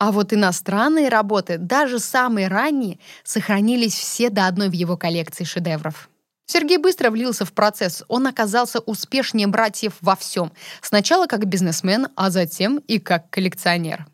А 0.00 0.10
вот 0.10 0.32
иностранные 0.32 1.08
работы, 1.08 1.58
даже 1.58 2.00
самые 2.00 2.48
ранние, 2.48 2.98
сохранились 3.22 3.94
все 3.94 4.30
до 4.30 4.48
одной 4.48 4.68
в 4.68 4.72
его 4.72 4.96
коллекции 4.96 5.44
шедевров. 5.44 6.10
Сергей 6.46 6.78
быстро 6.78 7.12
влился 7.12 7.44
в 7.44 7.52
процесс. 7.52 8.02
Он 8.08 8.26
оказался 8.26 8.80
успешнее 8.80 9.46
братьев 9.46 9.92
во 10.00 10.16
всем. 10.16 10.50
Сначала 10.82 11.28
как 11.28 11.46
бизнесмен, 11.46 12.08
а 12.16 12.30
затем 12.30 12.78
и 12.78 12.98
как 12.98 13.30
коллекционер. 13.30 14.06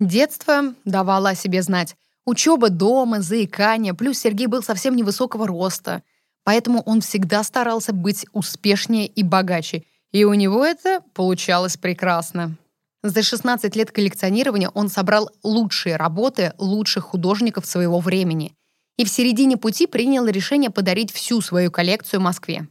Детство 0.00 0.74
давало 0.84 1.28
о 1.28 1.34
себе 1.36 1.62
знать. 1.62 1.94
Учеба 2.26 2.70
дома, 2.70 3.20
заикание, 3.20 3.94
плюс 3.94 4.18
Сергей 4.18 4.46
был 4.46 4.62
совсем 4.62 4.96
невысокого 4.96 5.46
роста. 5.46 6.02
Поэтому 6.44 6.80
он 6.82 7.00
всегда 7.00 7.42
старался 7.42 7.92
быть 7.92 8.26
успешнее 8.32 9.06
и 9.06 9.22
богаче. 9.22 9.84
И 10.12 10.24
у 10.24 10.34
него 10.34 10.64
это 10.64 11.00
получалось 11.14 11.76
прекрасно. 11.76 12.56
За 13.02 13.22
16 13.22 13.76
лет 13.76 13.90
коллекционирования 13.90 14.70
он 14.70 14.88
собрал 14.88 15.30
лучшие 15.42 15.96
работы 15.96 16.54
лучших 16.58 17.04
художников 17.04 17.66
своего 17.66 18.00
времени 18.00 18.54
и 18.96 19.04
в 19.04 19.10
середине 19.10 19.56
пути 19.56 19.86
принял 19.86 20.26
решение 20.26 20.70
подарить 20.70 21.12
всю 21.12 21.40
свою 21.40 21.70
коллекцию 21.70 22.20
Москве. 22.20 22.68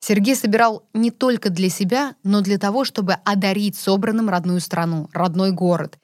Сергей 0.00 0.34
собирал 0.34 0.88
не 0.94 1.10
только 1.10 1.50
для 1.50 1.68
себя, 1.68 2.14
но 2.22 2.40
для 2.40 2.58
того, 2.58 2.84
чтобы 2.84 3.14
одарить 3.24 3.76
собранным 3.76 4.30
родную 4.30 4.60
страну, 4.60 5.08
родной 5.12 5.52
город. 5.52 5.98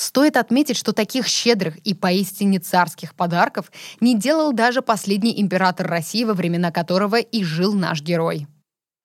Стоит 0.00 0.38
отметить, 0.38 0.78
что 0.78 0.94
таких 0.94 1.26
щедрых 1.26 1.76
и 1.80 1.92
поистине 1.92 2.58
царских 2.58 3.14
подарков 3.14 3.70
не 4.00 4.16
делал 4.16 4.54
даже 4.54 4.80
последний 4.80 5.38
император 5.38 5.88
России, 5.88 6.24
во 6.24 6.32
времена 6.32 6.72
которого 6.72 7.16
и 7.16 7.44
жил 7.44 7.74
наш 7.74 8.00
герой. 8.00 8.46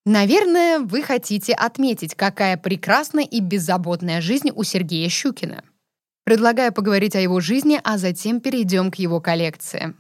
Наверное, 0.06 0.80
вы 0.80 1.04
хотите 1.04 1.52
отметить, 1.52 2.16
какая 2.16 2.56
прекрасная 2.56 3.26
и 3.26 3.42
беззаботная 3.42 4.22
жизнь 4.22 4.52
у 4.56 4.64
Сергея 4.64 5.10
Щукина. 5.10 5.66
Предлагаю 6.24 6.72
поговорить 6.72 7.18
о 7.18 7.20
его 7.20 7.42
жизни, 7.42 7.78
а 7.84 7.98
затем 7.98 8.40
перейдем 8.40 8.90
к 8.90 8.96
его 8.96 9.20
коллекции. 9.20 9.96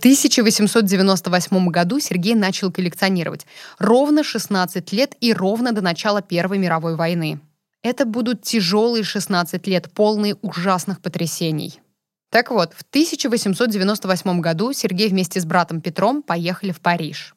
1898 0.00 1.68
году 1.68 2.00
Сергей 2.00 2.34
начал 2.34 2.72
коллекционировать. 2.72 3.46
Ровно 3.78 4.24
16 4.24 4.92
лет 4.92 5.14
и 5.20 5.34
ровно 5.34 5.72
до 5.72 5.82
начала 5.82 6.22
Первой 6.22 6.56
мировой 6.56 6.96
войны. 6.96 7.38
Это 7.82 8.06
будут 8.06 8.42
тяжелые 8.42 9.04
16 9.04 9.66
лет, 9.66 9.92
полные 9.92 10.36
ужасных 10.36 11.02
потрясений. 11.02 11.80
Так 12.30 12.50
вот, 12.50 12.72
в 12.72 12.82
1898 12.82 14.40
году 14.40 14.72
Сергей 14.72 15.08
вместе 15.08 15.38
с 15.38 15.44
братом 15.44 15.82
Петром 15.82 16.22
поехали 16.22 16.72
в 16.72 16.80
Париж. 16.80 17.34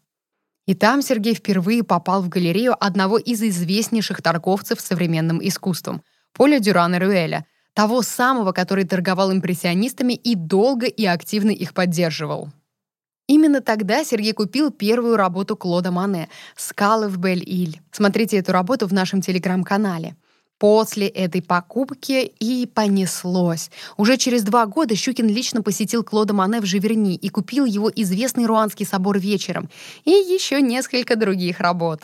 И 0.66 0.74
там 0.74 1.02
Сергей 1.02 1.36
впервые 1.36 1.84
попал 1.84 2.22
в 2.22 2.30
галерею 2.30 2.76
одного 2.80 3.18
из 3.18 3.42
известнейших 3.42 4.22
торговцев 4.22 4.80
современным 4.80 5.46
искусством— 5.46 6.02
Поля 6.34 6.60
Дюрана 6.60 6.98
Рюэля, 6.98 7.46
того 7.74 8.02
самого, 8.02 8.52
который 8.52 8.86
торговал 8.86 9.32
импрессионистами 9.32 10.14
и 10.14 10.36
долго 10.36 10.86
и 10.86 11.06
активно 11.06 11.52
их 11.52 11.74
поддерживал. 11.74 12.50
Именно 13.28 13.62
тогда 13.62 14.04
Сергей 14.04 14.34
купил 14.34 14.70
первую 14.70 15.16
работу 15.16 15.56
Клода 15.56 15.92
Мане 15.92 16.30
«Скалы 16.58 17.08
в 17.08 17.18
Бель-Иль». 17.18 17.80
Смотрите 17.92 18.38
эту 18.38 18.52
работу 18.52 18.86
в 18.86 18.94
нашем 18.94 19.22
телеграм-канале. 19.22 20.18
После 20.60 21.08
этой 21.08 21.42
покупки 21.42 22.32
и 22.40 22.66
понеслось. 22.66 23.72
Уже 23.98 24.18
через 24.18 24.44
два 24.44 24.66
года 24.66 24.96
Щукин 24.96 25.28
лично 25.28 25.62
посетил 25.62 26.04
Клода 26.04 26.34
Мане 26.34 26.62
в 26.62 26.66
Живерни 26.66 27.16
и 27.16 27.30
купил 27.30 27.66
его 27.66 27.92
известный 27.96 28.46
Руанский 28.46 28.86
собор 28.86 29.18
вечером 29.20 29.70
и 30.04 30.12
еще 30.12 30.62
несколько 30.62 31.16
других 31.16 31.60
работ. 31.60 32.02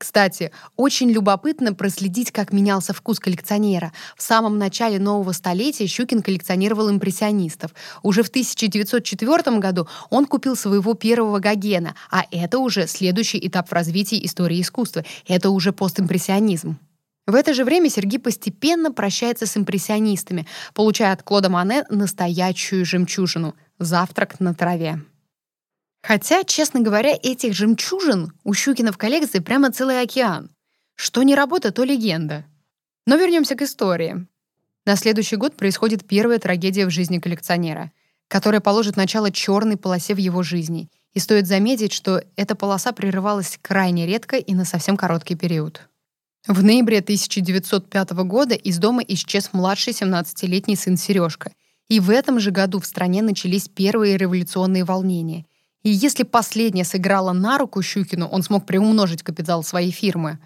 Кстати, 0.00 0.50
очень 0.76 1.10
любопытно 1.10 1.74
проследить, 1.74 2.32
как 2.32 2.54
менялся 2.54 2.94
вкус 2.94 3.20
коллекционера. 3.20 3.92
В 4.16 4.22
самом 4.22 4.56
начале 4.56 4.98
нового 4.98 5.32
столетия 5.32 5.86
Щукин 5.86 6.22
коллекционировал 6.22 6.88
импрессионистов. 6.88 7.72
Уже 8.02 8.22
в 8.22 8.28
1904 8.28 9.58
году 9.58 9.88
он 10.08 10.24
купил 10.24 10.56
своего 10.56 10.94
первого 10.94 11.38
Гогена, 11.38 11.94
а 12.10 12.24
это 12.30 12.58
уже 12.60 12.86
следующий 12.86 13.46
этап 13.46 13.68
в 13.68 13.74
развитии 13.74 14.24
истории 14.24 14.62
искусства. 14.62 15.04
Это 15.28 15.50
уже 15.50 15.70
постимпрессионизм. 15.70 16.78
В 17.26 17.34
это 17.34 17.52
же 17.52 17.66
время 17.66 17.90
Сергей 17.90 18.18
постепенно 18.18 18.90
прощается 18.92 19.44
с 19.44 19.54
импрессионистами, 19.54 20.46
получая 20.72 21.12
от 21.12 21.22
Клода 21.22 21.50
Мане 21.50 21.84
настоящую 21.90 22.86
жемчужину— 22.86 23.54
завтрак 23.78 24.40
на 24.40 24.54
траве. 24.54 25.02
Хотя, 26.02 26.44
честно 26.44 26.80
говоря, 26.80 27.16
этих 27.22 27.54
жемчужин 27.54 28.32
у 28.44 28.54
Щукина 28.54 28.92
в 28.92 28.98
коллекции 28.98 29.38
прямо 29.38 29.70
целый 29.70 30.00
океан. 30.00 30.50
Что 30.94 31.22
не 31.22 31.34
работа, 31.34 31.72
то 31.72 31.84
легенда. 31.84 32.44
Но 33.06 33.16
вернемся 33.16 33.54
к 33.54 33.62
истории. 33.62 34.26
На 34.86 34.96
следующий 34.96 35.36
год 35.36 35.56
происходит 35.56 36.06
первая 36.06 36.38
трагедия 36.38 36.86
в 36.86 36.90
жизни 36.90 37.18
коллекционера, 37.18 37.92
которая 38.28 38.60
положит 38.60 38.96
начало 38.96 39.30
черной 39.30 39.76
полосе 39.76 40.14
в 40.14 40.18
его 40.18 40.42
жизни. 40.42 40.90
И 41.12 41.18
стоит 41.18 41.46
заметить, 41.46 41.92
что 41.92 42.22
эта 42.36 42.54
полоса 42.54 42.92
прерывалась 42.92 43.58
крайне 43.60 44.06
редко 44.06 44.36
и 44.36 44.54
на 44.54 44.64
совсем 44.64 44.96
короткий 44.96 45.34
период. 45.34 45.88
В 46.46 46.62
ноябре 46.62 47.00
1905 47.00 48.10
года 48.24 48.54
из 48.54 48.78
дома 48.78 49.02
исчез 49.06 49.50
младший 49.52 49.92
17-летний 49.92 50.76
сын 50.76 50.96
Сережка. 50.96 51.52
И 51.88 52.00
в 52.00 52.08
этом 52.08 52.40
же 52.40 52.50
году 52.50 52.78
в 52.80 52.86
стране 52.86 53.20
начались 53.20 53.68
первые 53.68 54.16
революционные 54.16 54.84
волнения. 54.84 55.44
И 55.82 55.90
если 55.90 56.24
последнее 56.24 56.84
сыграло 56.84 57.32
на 57.32 57.56
руку 57.58 57.82
Щукину, 57.82 58.26
он 58.26 58.42
смог 58.42 58.66
приумножить 58.66 59.22
капитал 59.22 59.62
своей 59.62 59.90
фирмы, 59.90 60.38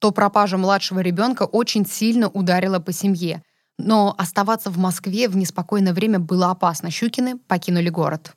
то 0.00 0.10
пропажа 0.10 0.56
младшего 0.56 1.00
ребенка 1.00 1.44
очень 1.44 1.86
сильно 1.86 2.28
ударила 2.28 2.80
по 2.80 2.92
семье. 2.92 3.42
Но 3.78 4.14
оставаться 4.18 4.70
в 4.70 4.78
Москве 4.78 5.28
в 5.28 5.36
неспокойное 5.36 5.94
время 5.94 6.18
было 6.18 6.50
опасно. 6.50 6.90
Щукины 6.90 7.38
покинули 7.38 7.88
город. 7.88 8.34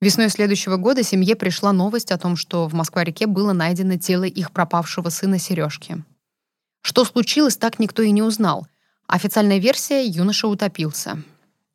Весной 0.00 0.28
следующего 0.30 0.76
года 0.76 1.04
семье 1.04 1.36
пришла 1.36 1.72
новость 1.72 2.10
о 2.10 2.18
том, 2.18 2.34
что 2.34 2.66
в 2.66 2.74
Москва-реке 2.74 3.26
было 3.26 3.52
найдено 3.52 3.96
тело 3.96 4.24
их 4.24 4.50
пропавшего 4.50 5.10
сына 5.10 5.38
Сережки. 5.38 6.02
Что 6.82 7.04
случилось, 7.04 7.56
так 7.56 7.78
никто 7.78 8.02
и 8.02 8.10
не 8.10 8.22
узнал. 8.22 8.66
Официальная 9.06 9.58
версия— 9.58 10.04
юноша 10.06 10.48
утопился. 10.48 11.22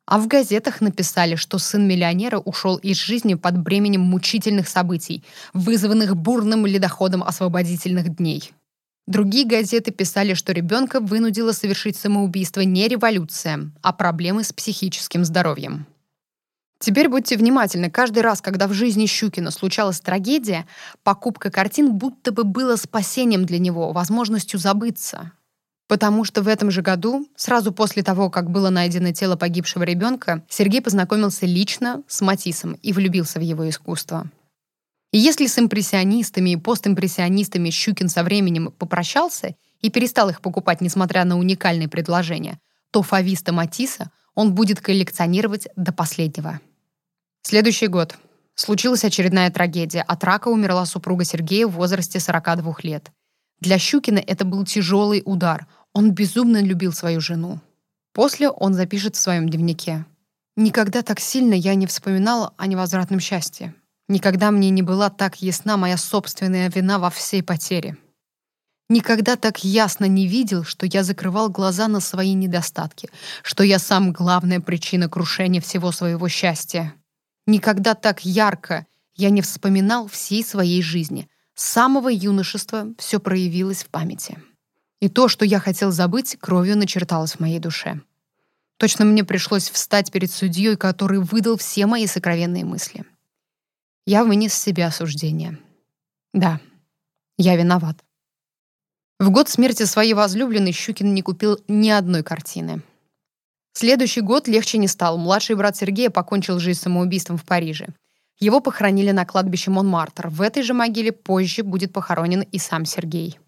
А 0.08 0.18
в 0.18 0.26
газетах 0.26 0.80
написали, 0.80 1.34
что 1.34 1.58
сын 1.58 1.86
миллионера 1.86 2.38
ушел 2.38 2.76
из 2.76 2.96
жизни 2.96 3.34
под 3.34 3.58
бременем 3.58 4.00
мучительных 4.00 4.66
событий, 4.66 5.22
вызванных 5.52 6.16
бурным 6.16 6.64
ледоходом 6.64 7.22
освободительных 7.22 8.16
дней. 8.16 8.52
Другие 9.06 9.44
газеты 9.44 9.90
писали, 9.90 10.32
что 10.32 10.52
ребенка 10.52 11.00
вынудило 11.00 11.52
совершить 11.52 11.98
самоубийство 11.98 12.62
не 12.62 12.88
революция, 12.88 13.70
а 13.82 13.92
проблемы 13.92 14.44
с 14.44 14.52
психическим 14.54 15.26
здоровьем. 15.26 15.86
Теперь 16.78 17.10
будьте 17.10 17.36
внимательны. 17.36 17.90
Каждый 17.90 18.22
раз, 18.22 18.40
когда 18.40 18.66
в 18.66 18.72
жизни 18.72 19.04
Щукина 19.04 19.50
случалась 19.50 20.00
трагедия, 20.00 20.66
покупка 21.02 21.50
картин 21.50 21.92
будто 21.92 22.32
бы 22.32 22.44
было 22.44 22.76
спасением 22.76 23.44
для 23.44 23.58
него, 23.58 23.92
возможностью 23.92 24.58
забыться. 24.58 25.32
Потому 25.88 26.24
что 26.24 26.42
в 26.42 26.48
этом 26.48 26.70
же 26.70 26.82
году, 26.82 27.26
сразу 27.34 27.72
после 27.72 28.02
того, 28.02 28.28
как 28.28 28.50
было 28.50 28.68
найдено 28.68 29.12
тело 29.12 29.36
погибшего 29.36 29.82
ребенка, 29.84 30.44
Сергей 30.48 30.82
познакомился 30.82 31.46
лично 31.46 32.02
с 32.06 32.20
Матисом 32.20 32.74
и 32.74 32.92
влюбился 32.92 33.38
в 33.38 33.42
его 33.42 33.68
искусство. 33.68 34.30
И 35.12 35.18
если 35.18 35.46
с 35.46 35.58
импрессионистами 35.58 36.50
и 36.50 36.56
постимпрессионистами 36.56 37.70
Щукин 37.70 38.10
со 38.10 38.22
временем 38.22 38.70
попрощался 38.70 39.56
и 39.80 39.88
перестал 39.88 40.28
их 40.28 40.42
покупать, 40.42 40.82
несмотря 40.82 41.24
на 41.24 41.38
уникальные 41.38 41.88
предложения, 41.88 42.60
то 42.90 43.02
фависта 43.02 43.52
Матисса 43.52 44.10
он 44.34 44.54
будет 44.54 44.80
коллекционировать 44.82 45.68
до 45.74 45.92
последнего. 45.92 46.60
Следующий 47.40 47.86
год. 47.86 48.18
Случилась 48.54 49.04
очередная 49.04 49.50
трагедия. 49.50 50.02
От 50.02 50.22
рака 50.22 50.48
умерла 50.48 50.84
супруга 50.84 51.24
Сергея 51.24 51.66
в 51.66 51.72
возрасте 51.72 52.20
42 52.20 52.76
лет. 52.82 53.10
Для 53.60 53.78
Щукина 53.78 54.18
это 54.18 54.44
был 54.44 54.64
тяжелый 54.64 55.22
удар. 55.24 55.66
Он 55.98 56.12
безумно 56.12 56.62
любил 56.62 56.92
свою 56.92 57.20
жену. 57.20 57.60
После 58.12 58.48
он 58.48 58.72
запишет 58.72 59.16
в 59.16 59.18
своем 59.18 59.48
дневнике. 59.48 60.06
«Никогда 60.54 61.02
так 61.02 61.18
сильно 61.18 61.54
я 61.54 61.74
не 61.74 61.88
вспоминала 61.88 62.54
о 62.56 62.68
невозвратном 62.68 63.18
счастье. 63.18 63.74
Никогда 64.06 64.52
мне 64.52 64.70
не 64.70 64.82
была 64.82 65.10
так 65.10 65.42
ясна 65.42 65.76
моя 65.76 65.96
собственная 65.96 66.70
вина 66.70 67.00
во 67.00 67.10
всей 67.10 67.42
потере. 67.42 67.96
Никогда 68.88 69.34
так 69.34 69.64
ясно 69.64 70.04
не 70.04 70.28
видел, 70.28 70.62
что 70.62 70.86
я 70.86 71.02
закрывал 71.02 71.50
глаза 71.50 71.88
на 71.88 71.98
свои 71.98 72.34
недостатки, 72.34 73.10
что 73.42 73.64
я 73.64 73.80
сам 73.80 74.12
главная 74.12 74.60
причина 74.60 75.08
крушения 75.08 75.60
всего 75.60 75.90
своего 75.90 76.28
счастья. 76.28 76.94
Никогда 77.44 77.96
так 77.96 78.24
ярко 78.24 78.86
я 79.16 79.30
не 79.30 79.42
вспоминал 79.42 80.06
всей 80.06 80.44
своей 80.44 80.80
жизни. 80.80 81.28
С 81.56 81.64
самого 81.64 82.08
юношества 82.08 82.86
все 82.98 83.18
проявилось 83.18 83.82
в 83.82 83.88
памяти. 83.88 84.38
И 85.00 85.08
то, 85.08 85.28
что 85.28 85.44
я 85.44 85.60
хотел 85.60 85.90
забыть, 85.90 86.36
кровью 86.40 86.76
начерталось 86.76 87.32
в 87.32 87.40
моей 87.40 87.58
душе. 87.58 88.00
Точно 88.78 89.04
мне 89.04 89.24
пришлось 89.24 89.70
встать 89.70 90.10
перед 90.10 90.30
судьей, 90.30 90.76
который 90.76 91.20
выдал 91.20 91.56
все 91.56 91.86
мои 91.86 92.06
сокровенные 92.06 92.64
мысли. 92.64 93.04
Я 94.06 94.24
вынес 94.24 94.54
с 94.54 94.62
себя 94.62 94.86
осуждение. 94.86 95.58
Да, 96.32 96.60
я 97.36 97.56
виноват. 97.56 98.04
В 99.18 99.30
год 99.30 99.48
смерти 99.48 99.82
своей 99.82 100.14
возлюбленной 100.14 100.72
Щукин 100.72 101.12
не 101.12 101.22
купил 101.22 101.58
ни 101.66 101.90
одной 101.90 102.22
картины. 102.22 102.82
Следующий 103.72 104.20
год 104.20 104.48
легче 104.48 104.78
не 104.78 104.88
стал. 104.88 105.18
Младший 105.18 105.56
брат 105.56 105.76
Сергея 105.76 106.10
покончил 106.10 106.58
жизнь 106.58 106.80
самоубийством 106.80 107.36
в 107.36 107.44
Париже. 107.44 107.88
Его 108.38 108.60
похоронили 108.60 109.10
на 109.10 109.24
кладбище 109.24 109.70
Монмартр. 109.70 110.28
В 110.28 110.40
этой 110.40 110.62
же 110.62 110.72
могиле 110.72 111.10
позже 111.10 111.64
будет 111.64 111.92
похоронен 111.92 112.42
и 112.42 112.58
сам 112.58 112.84
Сергей. 112.84 113.38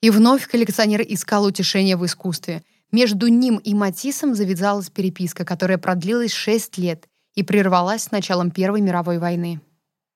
И 0.00 0.10
вновь 0.10 0.46
коллекционер 0.46 1.02
искал 1.02 1.44
утешения 1.44 1.96
в 1.96 2.04
искусстве. 2.06 2.62
Между 2.92 3.28
ним 3.28 3.58
и 3.58 3.74
Матиссом 3.74 4.34
завязалась 4.34 4.90
переписка, 4.90 5.44
которая 5.44 5.78
продлилась 5.78 6.32
шесть 6.32 6.78
лет 6.78 7.06
и 7.34 7.42
прервалась 7.42 8.04
с 8.04 8.10
началом 8.10 8.50
Первой 8.50 8.80
мировой 8.80 9.18
войны. 9.18 9.60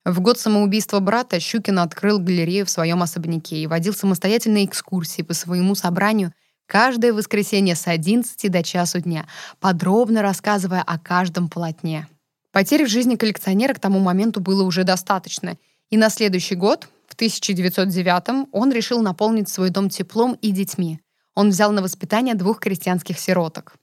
В 0.03 0.19
год 0.19 0.39
самоубийства 0.39 0.99
брата 0.99 1.39
Щукин 1.39 1.79
открыл 1.79 2.19
галерею 2.19 2.65
в 2.65 2.69
своем 2.69 3.01
особняке 3.01 3.57
и 3.57 3.67
водил 3.67 3.93
самостоятельные 3.93 4.65
экскурсии 4.65 5.21
по 5.21 5.33
своему 5.33 5.75
собранию– 5.75 6.33
каждое 6.65 7.13
воскресенье 7.13 7.75
с 7.75 7.87
11 7.87 8.51
до 8.51 8.63
часу 8.63 8.99
дня, 8.99 9.27
подробно 9.59 10.21
рассказывая 10.21 10.81
о 10.81 10.97
каждом 10.97 11.49
полотне. 11.49 12.07
Потерь 12.51 12.85
в 12.85 12.89
жизни 12.89 13.15
коллекционера 13.15 13.73
к 13.73 13.79
тому 13.79 13.99
моменту 13.99 14.39
было 14.39 14.63
уже 14.63 14.83
достаточно, 14.83 15.57
и 15.89 15.97
на 15.97 16.09
следующий 16.09 16.55
год, 16.55 16.87
в 17.07 17.13
1909 17.13 18.47
он 18.51 18.71
решил 18.71 19.01
наполнить 19.01 19.49
свой 19.49 19.69
дом 19.69 19.89
теплом 19.89 20.37
и 20.41 20.51
детьми. 20.51 20.99
Он 21.33 21.49
взял 21.49 21.71
на 21.71 21.81
воспитание 21.81 22.35
двух 22.35 22.59
крестьянских 22.59 23.19
сироток. 23.19 23.75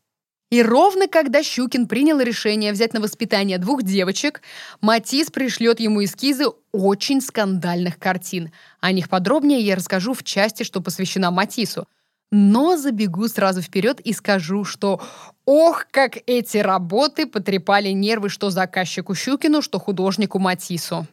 И 0.51 0.63
ровно 0.63 1.09
когда 1.09 1.43
Щукин 1.43 1.89
принял 1.89 2.21
решение 2.21 2.73
взять 2.73 2.93
на 2.93 3.01
воспитание 3.01 3.59
двух 3.59 3.83
девочек, 3.83 4.43
Матис 4.81 5.31
пришлет 5.31 5.81
ему 5.81 6.05
эскизы 6.05 6.45
очень 6.73 7.21
скандальных 7.23 7.99
картин. 7.99 8.53
О 8.81 8.93
них 8.93 9.09
подробнее 9.09 9.61
я 9.61 9.77
расскажу 9.77 10.13
в 10.13 10.23
части, 10.23 10.63
что 10.63 10.81
посвящена 10.81 11.31
Матису— 11.31 11.87
но 12.33 12.79
забегу 12.79 13.29
сразу 13.29 13.61
вперед 13.61 14.01
и 14.01 14.15
скажу, 14.15 14.65
что 14.65 15.03
ох, 15.45 15.87
как 15.91 16.17
эти 16.27 16.57
работы 16.57 17.27
потрепали 17.27 17.91
нервы 17.91 18.31
что 18.31 18.49
заказчику 18.49 19.15
Щукину, 19.15 19.61
что 19.61 19.79
художнику 19.79 20.39
Матису. 20.39 21.07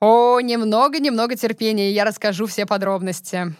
О, 0.00 0.40
немного-немного 0.40 1.36
терпения, 1.36 1.92
я 1.92 2.04
расскажу 2.04 2.46
все 2.46 2.66
подробности. 2.66 3.54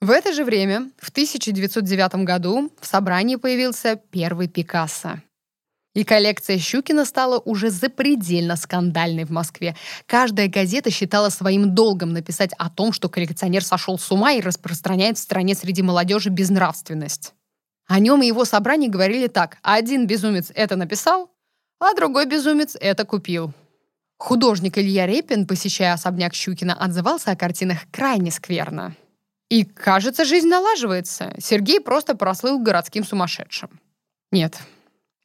В 0.00 0.10
это 0.10 0.32
же 0.32 0.44
время, 0.44 0.90
в 0.98 1.08
1909 1.08 2.24
году, 2.24 2.70
в 2.80 2.86
собрании 2.86 3.36
появился 3.36 3.96
первый 4.10 4.46
Пикассо. 4.46 5.22
И 5.94 6.04
коллекция 6.04 6.58
Щукина 6.58 7.06
стала 7.06 7.38
уже 7.38 7.70
запредельно 7.70 8.56
скандальной 8.56 9.24
в 9.24 9.30
Москве. 9.30 9.74
Каждая 10.04 10.46
газета 10.46 10.90
считала 10.90 11.30
своим 11.30 11.74
долгом 11.74 12.12
написать 12.12 12.50
о 12.58 12.68
том, 12.68 12.92
что 12.92 13.08
коллекционер 13.08 13.64
сошел 13.64 13.98
с 13.98 14.12
ума 14.12 14.32
и 14.32 14.42
распространяет 14.42 15.16
в 15.16 15.22
стране 15.22 15.54
среди 15.54 15.80
молодежи 15.82 16.28
безнравственность. 16.28 17.32
О 17.86 17.98
нем 17.98 18.20
и 18.20 18.26
его 18.26 18.44
собрании 18.44 18.88
говорили 18.88 19.26
так. 19.26 19.56
Один 19.62 20.06
безумец 20.06 20.52
это 20.54 20.76
написал, 20.76 21.30
а 21.80 21.94
другой 21.94 22.26
безумец 22.26 22.76
это 22.78 23.06
купил. 23.06 23.54
Художник 24.18 24.78
Илья 24.78 25.06
Репин, 25.06 25.46
посещая 25.46 25.92
особняк 25.92 26.34
Щукина, 26.34 26.74
отзывался 26.74 27.32
о 27.32 27.36
картинах 27.36 27.80
крайне 27.90 28.30
скверно. 28.30 28.94
И, 29.50 29.64
кажется, 29.64 30.24
жизнь 30.24 30.48
налаживается. 30.48 31.34
Сергей 31.38 31.80
просто 31.80 32.16
прослыл 32.16 32.58
городским 32.58 33.04
сумасшедшим. 33.04 33.80
Нет, 34.32 34.58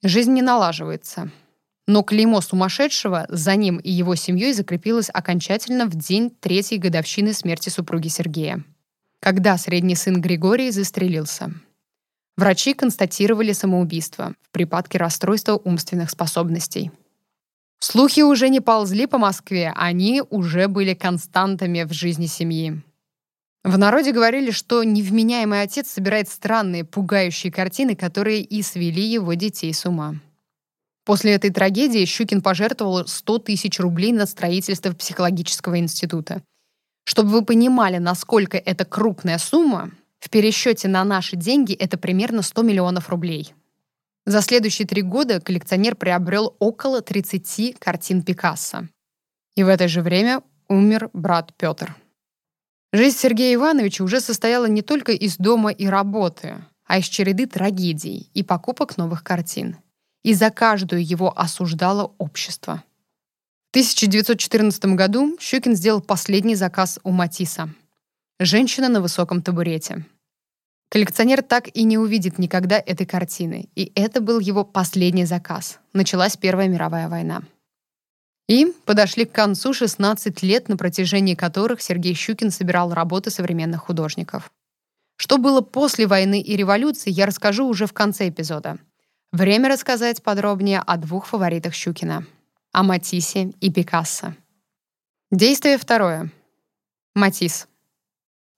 Жизнь 0.04 0.32
не 0.32 0.42
налаживается. 0.42 1.30
Но 1.88 2.02
клеймо 2.02 2.42
сумасшедшего 2.42 3.28
за 3.30 3.56
ним 3.56 3.78
и 3.78 3.92
его 3.92 4.16
семьей 4.16 4.54
закрепилось 4.54 5.12
окончательно 5.14 5.86
в 5.86 5.94
день 5.94 6.32
третьей 6.32 6.80
годовщины 6.80 7.34
смерти 7.34 7.70
супруги 7.70 8.08
Сергея, 8.08 8.64
когда 9.20 9.58
средний 9.58 9.96
сын 9.96 10.20
Григорий 10.20 10.72
застрелился. 10.72 11.54
Врачи 12.36 12.74
констатировали 12.74 13.52
самоубийство 13.52 14.34
в 14.42 14.52
припадке 14.52 14.98
расстройства 14.98 15.60
умственных 15.64 16.10
способностей. 16.10 16.92
Слухи 17.84 18.22
уже 18.22 18.50
не 18.50 18.60
ползли 18.60 19.08
по 19.08 19.18
Москве, 19.18 19.74
они 19.76 20.22
уже 20.30 20.68
были 20.68 20.94
константами 20.94 21.82
в 21.82 21.92
жизни 21.92 22.28
семьи. 22.28 22.80
В 23.64 23.76
народе 23.76 24.12
говорили, 24.12 24.52
что 24.52 24.84
невменяемый 24.84 25.64
отец 25.64 25.90
собирает 25.90 26.30
странные, 26.30 26.86
пугающие 26.86 27.52
картины, 27.52 27.96
которые 27.96 28.42
и 28.42 28.62
свели 28.62 29.02
его 29.02 29.34
детей 29.34 29.74
с 29.74 29.88
ума. 29.88 30.14
После 31.06 31.34
этой 31.34 31.50
трагедии 31.50 32.06
Щукин 32.06 32.44
пожертвовал 32.44 33.08
100 33.08 33.40
тысяч 33.40 33.80
рублей 33.80 34.12
на 34.12 34.28
строительство 34.28 34.94
психологического 34.94 35.80
института. 35.80 36.44
Чтобы 37.04 37.32
вы 37.32 37.44
понимали, 37.44 37.98
насколько 37.98 38.58
это 38.58 38.86
крупная 38.86 39.40
сумма, 39.40 39.90
в 40.20 40.30
пересчете 40.30 40.88
на 40.88 41.04
наши 41.04 41.36
деньги 41.36 41.74
это 41.74 41.98
примерно 41.98 42.44
100 42.44 42.62
миллионов 42.62 43.10
рублей. 43.10 43.56
За 44.26 44.42
следующие 44.42 44.88
три 44.88 45.02
года 45.02 45.42
коллекционер 45.42 45.96
приобрел 45.96 46.56
около 46.60 47.02
30 47.02 47.80
картин 47.80 48.22
Пикассо. 48.22 48.88
И 49.56 49.64
в 49.64 49.68
это 49.68 49.88
же 49.88 50.02
время 50.02 50.44
умер 50.68 51.10
брат 51.14 51.54
Петр. 51.58 51.96
Жизнь 52.94 53.18
Сергея 53.18 53.56
Ивановича 53.56 54.04
уже 54.04 54.20
состояла 54.20 54.66
не 54.66 54.82
только 54.82 55.12
из 55.14 55.38
дома 55.38 55.72
и 55.72 55.88
работы, 55.88 56.64
а 56.86 57.00
из 57.00 57.06
череды 57.06 57.48
трагедий 57.48 58.30
и 58.34 58.44
покупок 58.44 58.98
новых 58.98 59.24
картин. 59.24 59.78
И 60.24 60.34
за 60.34 60.52
каждую 60.52 61.06
его 61.06 61.38
осуждало 61.38 62.14
общество. 62.18 62.84
В 63.68 63.72
1914 63.72 64.86
году 64.96 65.38
Щукин 65.40 65.76
сделал 65.76 66.02
последний 66.02 66.56
заказ 66.56 67.00
у 67.04 67.12
Матисса. 67.12 67.70
«Женщина 68.40 68.90
на 68.90 69.02
высоком 69.02 69.42
табурете». 69.42 70.06
Коллекционер 70.92 71.42
так 71.42 71.70
и 71.74 71.84
не 71.84 71.98
увидит 71.98 72.38
никогда 72.38 72.78
этой 72.78 73.06
картины, 73.06 73.70
и 73.76 73.94
это 73.96 74.20
был 74.20 74.42
его 74.42 74.66
последний 74.66 75.24
заказ. 75.24 75.80
Началась 75.94 76.36
Первая 76.36 76.68
мировая 76.68 77.08
война. 77.08 77.44
И 78.50 78.66
подошли 78.84 79.24
к 79.24 79.32
концу 79.32 79.74
16 79.74 80.44
лет, 80.44 80.68
на 80.68 80.76
протяжении 80.76 81.34
которых 81.34 81.82
Сергей 81.82 82.14
Щукин 82.14 82.52
собирал 82.52 82.94
работы 82.94 83.30
современных 83.30 83.84
художников. 83.84 84.52
Что 85.16 85.38
было 85.38 85.62
после 85.62 86.08
войны 86.08 86.42
и 86.42 86.58
революции, 86.58 87.10
я 87.10 87.26
расскажу 87.26 87.68
уже 87.68 87.86
в 87.86 87.94
конце 87.94 88.28
эпизода. 88.28 88.78
Время 89.32 89.70
рассказать 89.70 90.22
подробнее 90.22 90.80
о 90.80 90.98
двух 90.98 91.26
фаворитах 91.26 91.74
Щукина— 91.74 92.26
о 92.74 92.84
Матиссе 92.84 93.54
и 93.62 93.72
Пикассо. 93.72 94.36
Действие 95.32 95.78
второе. 95.78 96.32
Матисс. 97.16 97.70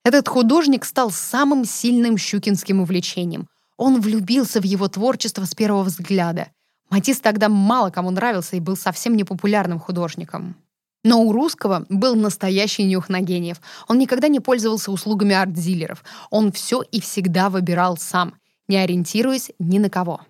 Этот 0.04 0.28
художник 0.28 0.86
стал 0.86 1.12
самым 1.12 1.66
сильным 1.66 2.18
щукинским 2.18 2.82
увлечением. 2.82 3.48
Он 3.78 4.02
влюбился 4.02 4.62
в 4.62 4.63
его 4.66 4.88
творчество 4.88 5.46
с 5.46 5.56
первого 5.56 5.84
взгляда— 5.84 6.48
Матисс 6.94 7.20
тогда 7.20 7.50
мало 7.50 7.89
кому 7.89 8.12
нравился 8.12 8.56
и 8.56 8.60
был 8.60 8.78
совсем 8.78 9.16
непопулярным 9.16 9.80
художником. 9.80 10.56
Но 11.04 11.24
у 11.24 11.32
русского 11.32 11.88
был 11.89 12.16
настоящий 12.16 12.84
нюх 12.84 13.10
на 13.10 13.20
гениев. 13.20 13.60
Он 13.88 13.98
никогда 13.98 14.28
не 14.28 14.39
пользовался 14.39 14.92
услугами 14.92 15.34
арт-дилеров. 15.34 16.04
Он 16.30 16.52
все 16.52 16.84
и 16.84 17.02
всегда 17.02 17.50
выбирал 17.50 17.98
сам, 17.98 18.36
не 18.68 18.78
ориентируясь 18.78 19.50
ни 19.58 19.80
на 19.80 19.89
кого. 19.89 20.22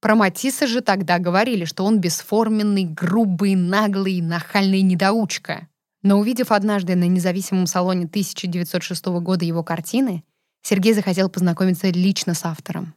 Про 0.00 0.16
Матисса 0.16 0.66
же 0.66 0.80
тогда 0.80 1.20
говорили, 1.20 1.66
что 1.66 1.84
он 1.84 2.00
бесформенный, 2.00 2.84
грубый, 2.84 3.54
наглый, 3.54 4.20
нахальный 4.20 4.82
недоучка. 4.82 5.68
Но 6.02 6.18
увидев 6.18 6.50
однажды 6.50 6.96
на 6.96 7.04
независимом 7.04 7.66
салоне 7.66 8.06
1906 8.06 9.04
года 9.20 9.44
его 9.44 9.62
картины, 9.62 10.24
Сергей 10.62 10.94
захотел 10.94 11.28
познакомиться 11.28 11.88
лично 11.90 12.34
с 12.34 12.44
автором. 12.44 12.94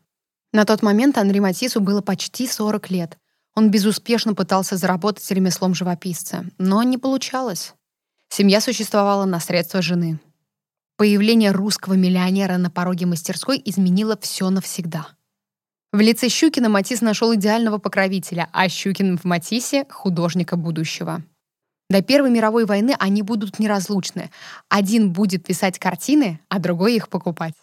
На 0.53 0.65
тот 0.65 0.81
момент 0.81 1.17
Анри 1.17 1.39
Матиссу 1.39 1.81
было 1.81 2.01
почти 2.01 2.47
40 2.47 2.89
лет. 2.89 3.17
Он 3.55 3.69
безуспешно 3.69 4.33
пытался 4.33 4.77
заработать 4.77 5.29
ремеслом 5.31 5.75
живописца, 5.75 6.45
но 6.57 6.81
не 6.83 6.97
получалось. 6.97 7.73
Семья 8.29 8.59
существовала 8.59 9.25
на 9.25 9.39
средства 9.39 9.81
жены. 9.81 10.19
Появление 10.97 11.51
русского 11.51 11.93
миллионера 11.93 12.57
на 12.57 12.69
пороге 12.69 13.05
мастерской 13.05 13.61
изменило 13.63 14.17
все 14.19 14.49
навсегда. 14.49 15.09
В 15.91 15.99
лице 15.99 16.29
Щукина 16.29 16.69
Матисс 16.69 17.01
нашел 17.01 17.33
идеального 17.35 17.77
покровителя, 17.77 18.49
а 18.51 18.67
Щукин 18.67 19.17
в 19.17 19.23
Матиссе— 19.25 19.85
художника 19.89 20.55
будущего. 20.55 21.23
До 21.89 22.01
Первой 22.01 22.31
мировой 22.31 22.65
войны 22.65 22.95
они 22.99 23.21
будут 23.21 23.59
неразлучны. 23.59 24.31
Один 24.69 25.13
будет 25.13 25.45
писать 25.45 25.77
картины, 25.77 26.39
а 26.49 26.59
другой 26.59 26.95
их 26.95 27.09
покупать. 27.09 27.53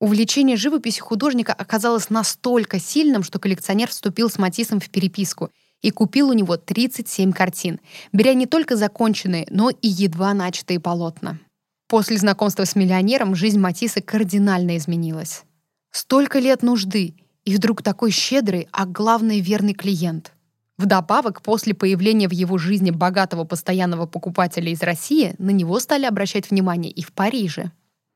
Увлечение 0.00 0.56
живописью 0.56 1.04
художника 1.04 1.52
оказалось 1.52 2.10
настолько 2.10 2.80
сильным, 2.80 3.22
что 3.22 3.38
коллекционер 3.38 3.88
вступил 3.88 4.28
с 4.28 4.36
Матиссом 4.36 4.80
в 4.80 4.90
переписку 4.90 5.50
и 5.80 5.90
купил 5.90 6.30
у 6.30 6.32
него 6.32 6.56
37 6.56 7.32
картин, 7.32 7.78
беря 8.12 8.34
не 8.34 8.46
только 8.46 8.76
законченные, 8.76 9.46
но 9.48 9.70
и 9.70 9.88
едва 9.88 10.34
начатые 10.34 10.80
полотна. 10.80 11.38
После 11.86 12.16
знакомства 12.16 12.64
с 12.64 12.74
миллионером 12.74 13.36
жизнь 13.36 13.60
Матисса 13.60 14.00
кардинально 14.00 14.76
изменилась. 14.76 15.44
Столько 15.92 16.38
лет 16.38 16.62
нужды, 16.62 17.14
и 17.44 17.54
вдруг 17.54 17.82
такой 17.82 18.10
щедрый, 18.10 18.68
а 18.72 18.86
главное 18.86 19.40
верный 19.40 19.74
клиент. 19.74 20.32
Вдобавок, 20.82 21.42
после 21.42 21.74
появления 21.74 22.26
в 22.26 22.32
его 22.32 22.58
жизни 22.58 22.90
богатого 22.90 23.44
постоянного 23.44 24.06
покупателя 24.06 24.68
из 24.72 24.82
России, 24.82 25.36
на 25.38 25.50
него 25.50 25.78
стали 25.78 26.06
обращать 26.06 26.50
внимание 26.50 26.90
и 26.90 27.04
в 27.04 27.12
Париже. 27.12 27.70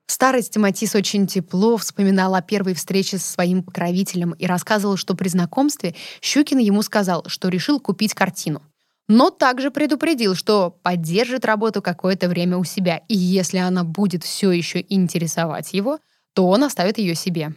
В 0.09 0.13
старости 0.13 0.59
Матис 0.59 0.97
очень 0.97 1.29
тепло 1.29 1.77
вспоминал 1.77 2.35
о 2.35 2.43
первой 2.43 2.75
встрече 2.75 3.19
со 3.19 3.31
своим 3.31 3.63
покровителем 3.63 4.33
и 4.33 4.47
рассказывал, 4.47 4.97
что 4.97 5.15
при 5.15 5.29
знакомстве 5.29 5.95
Щукин 6.21 6.59
ему 6.59 6.83
сказал, 6.83 7.23
что 7.29 7.51
решил 7.51 7.79
купить 7.79 8.15
картину. 8.15 8.63
Но 9.07 9.31
также 9.31 9.71
предупредил, 9.71 10.35
что 10.35 10.77
поддержит 10.83 11.45
работу 11.45 11.81
какое-то 11.81 12.29
время 12.29 12.57
у 12.57 12.65
себя, 12.65 13.01
и 13.07 13.15
если 13.17 13.59
она 13.59 13.85
будет 13.85 14.25
все 14.25 14.51
еще 14.51 14.85
интересовать 14.89 15.73
его, 15.73 16.01
то 16.35 16.49
он 16.49 16.65
оставит 16.65 16.99
ее 16.99 17.15
себе. 17.15 17.55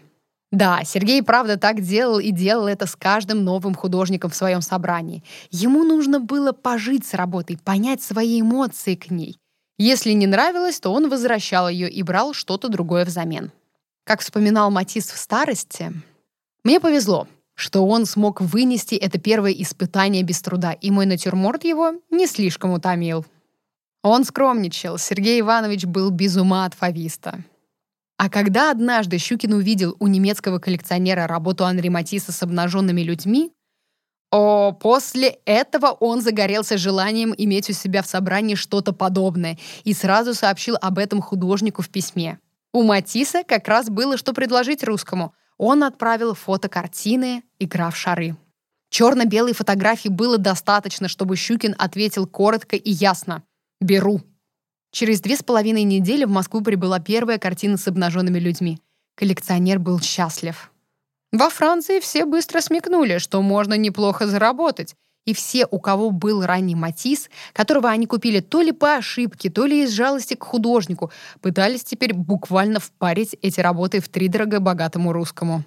Да, 0.51 0.83
Сергей 0.83 1.21
правда 1.21 1.57
так 1.57 1.81
делал 1.81 2.19
и 2.19 2.31
делал 2.31 2.67
это 2.67 2.87
с 2.87 2.95
каждым 2.95 3.43
новым 3.43 3.75
художником 3.75 4.31
в 4.31 4.35
своем 4.35 4.61
собрании. 4.61 5.23
Ему 5.51 5.83
нужно 5.83 6.19
было 6.19 6.53
пожить 6.53 7.05
с 7.05 7.13
работой, 7.13 7.57
понять 7.57 8.01
свои 8.01 8.41
эмоции 8.41 8.95
к 8.95 9.11
ней. 9.11 9.37
Если 9.77 10.11
не 10.11 10.25
нравилось, 10.25 10.79
то 10.79 10.91
он 10.91 11.09
возвращал 11.09 11.69
ее 11.69 11.89
и 11.89 12.01
брал 12.01 12.33
что-то 12.33 12.67
другое 12.67 13.05
взамен. 13.05 13.51
Как 14.03 14.21
вспоминал 14.21 14.71
Матис 14.71 15.11
в 15.11 15.17
старости, 15.17 15.93
«Мне 16.63 16.79
повезло, 16.79 17.27
что 17.53 17.85
он 17.85 18.05
смог 18.05 18.41
вынести 18.41 18.95
это 18.95 19.19
первое 19.19 19.51
испытание 19.51 20.23
без 20.23 20.41
труда, 20.41 20.73
и 20.73 20.89
мой 20.89 21.05
натюрморт 21.05 21.63
его 21.63 21.93
не 22.09 22.25
слишком 22.25 22.71
утомил». 22.71 23.25
Он 24.01 24.23
скромничал, 24.23 24.97
Сергей 24.97 25.41
Иванович 25.41 25.85
был 25.85 26.09
без 26.09 26.37
ума 26.37 26.65
от 26.65 26.73
фависта. 26.73 27.43
А 28.19 28.29
когда 28.29 28.69
однажды 28.69 29.17
Щукин 29.17 29.53
увидел 29.53 29.95
у 29.99 30.07
немецкого 30.07 30.59
коллекционера 30.59 31.25
работу 31.25 31.63
Анри 31.63 31.87
Матисса 31.87 32.33
с 32.33 32.43
обнаженными 32.43 32.99
людьми, 32.99 33.53
о, 34.29 34.73
после 34.73 35.39
этого 35.45 35.87
он 35.87 36.19
загорелся 36.19 36.77
желанием 36.77 37.33
иметь 37.37 37.69
у 37.69 37.73
себя 37.73 38.01
в 38.01 38.07
собрании 38.07 38.55
что-то 38.55 38.91
подобное 38.91 39.57
и 39.85 39.93
сразу 39.93 40.33
сообщил 40.33 40.75
об 40.81 40.97
этом 40.97 41.21
художнику 41.21 41.81
в 41.81 41.87
письме. 41.87 42.39
У 42.73 42.83
Матисса 42.83 43.43
как 43.47 43.69
раз 43.69 43.89
было 43.89 44.17
что 44.17 44.33
предложить 44.33 44.83
русскому. 44.83 45.33
Он 45.57 45.85
отправил 45.85 46.33
фото 46.33 46.67
картины 46.67 47.43
«Игра 47.57 47.89
в 47.89 47.95
шары». 47.95 48.35
Черно-белой 48.89 49.53
фотографии 49.53 50.09
было 50.09 50.37
достаточно, 50.37 51.07
чтобы 51.07 51.37
Щукин 51.37 51.73
ответил 51.77 52.27
коротко 52.27 52.75
и 52.75 52.91
ясно 52.91 53.43
«Беру». 53.79 54.19
Через 54.91 55.21
две 55.21 55.35
с 55.37 55.43
половиной 55.43 55.83
недели 55.83 56.25
в 56.25 56.29
Москву 56.29 56.61
прибыла 56.61 56.99
первая 56.99 57.37
картина 57.37 57.77
с 57.77 57.87
обнаженными 57.87 58.39
людьми. 58.39 58.79
Коллекционер 59.15 59.79
был 59.79 59.99
счастлив. 59.99 60.71
Во 61.31 61.49
Франции 61.49 61.99
все 61.99 62.25
быстро 62.25 62.59
смекнули, 62.59 63.19
что 63.19 63.41
можно 63.41 63.75
неплохо 63.75 64.25
заработать, 64.25 64.95
и 65.25 65.33
все, 65.33 65.67
у 65.69 65.79
кого 65.79 66.09
был 66.09 66.43
ранний 66.43 66.73
Матисс, 66.73 67.29
которого 67.53 67.89
они 67.89 68.07
купили 68.07 68.39
то 68.39 68.61
ли 68.61 68.71
по 68.71 68.95
ошибке, 68.95 69.51
то 69.51 69.65
ли 69.65 69.83
из 69.83 69.91
жалости 69.91 70.33
к 70.33 70.43
художнику, 70.43 71.11
пытались 71.41 71.83
теперь 71.83 72.13
буквально 72.13 72.79
впарить 72.79 73.35
эти 73.43 73.59
работы 73.59 73.99
втридорого 73.99 74.59
богатому 74.59 75.13
русскому. 75.13 75.63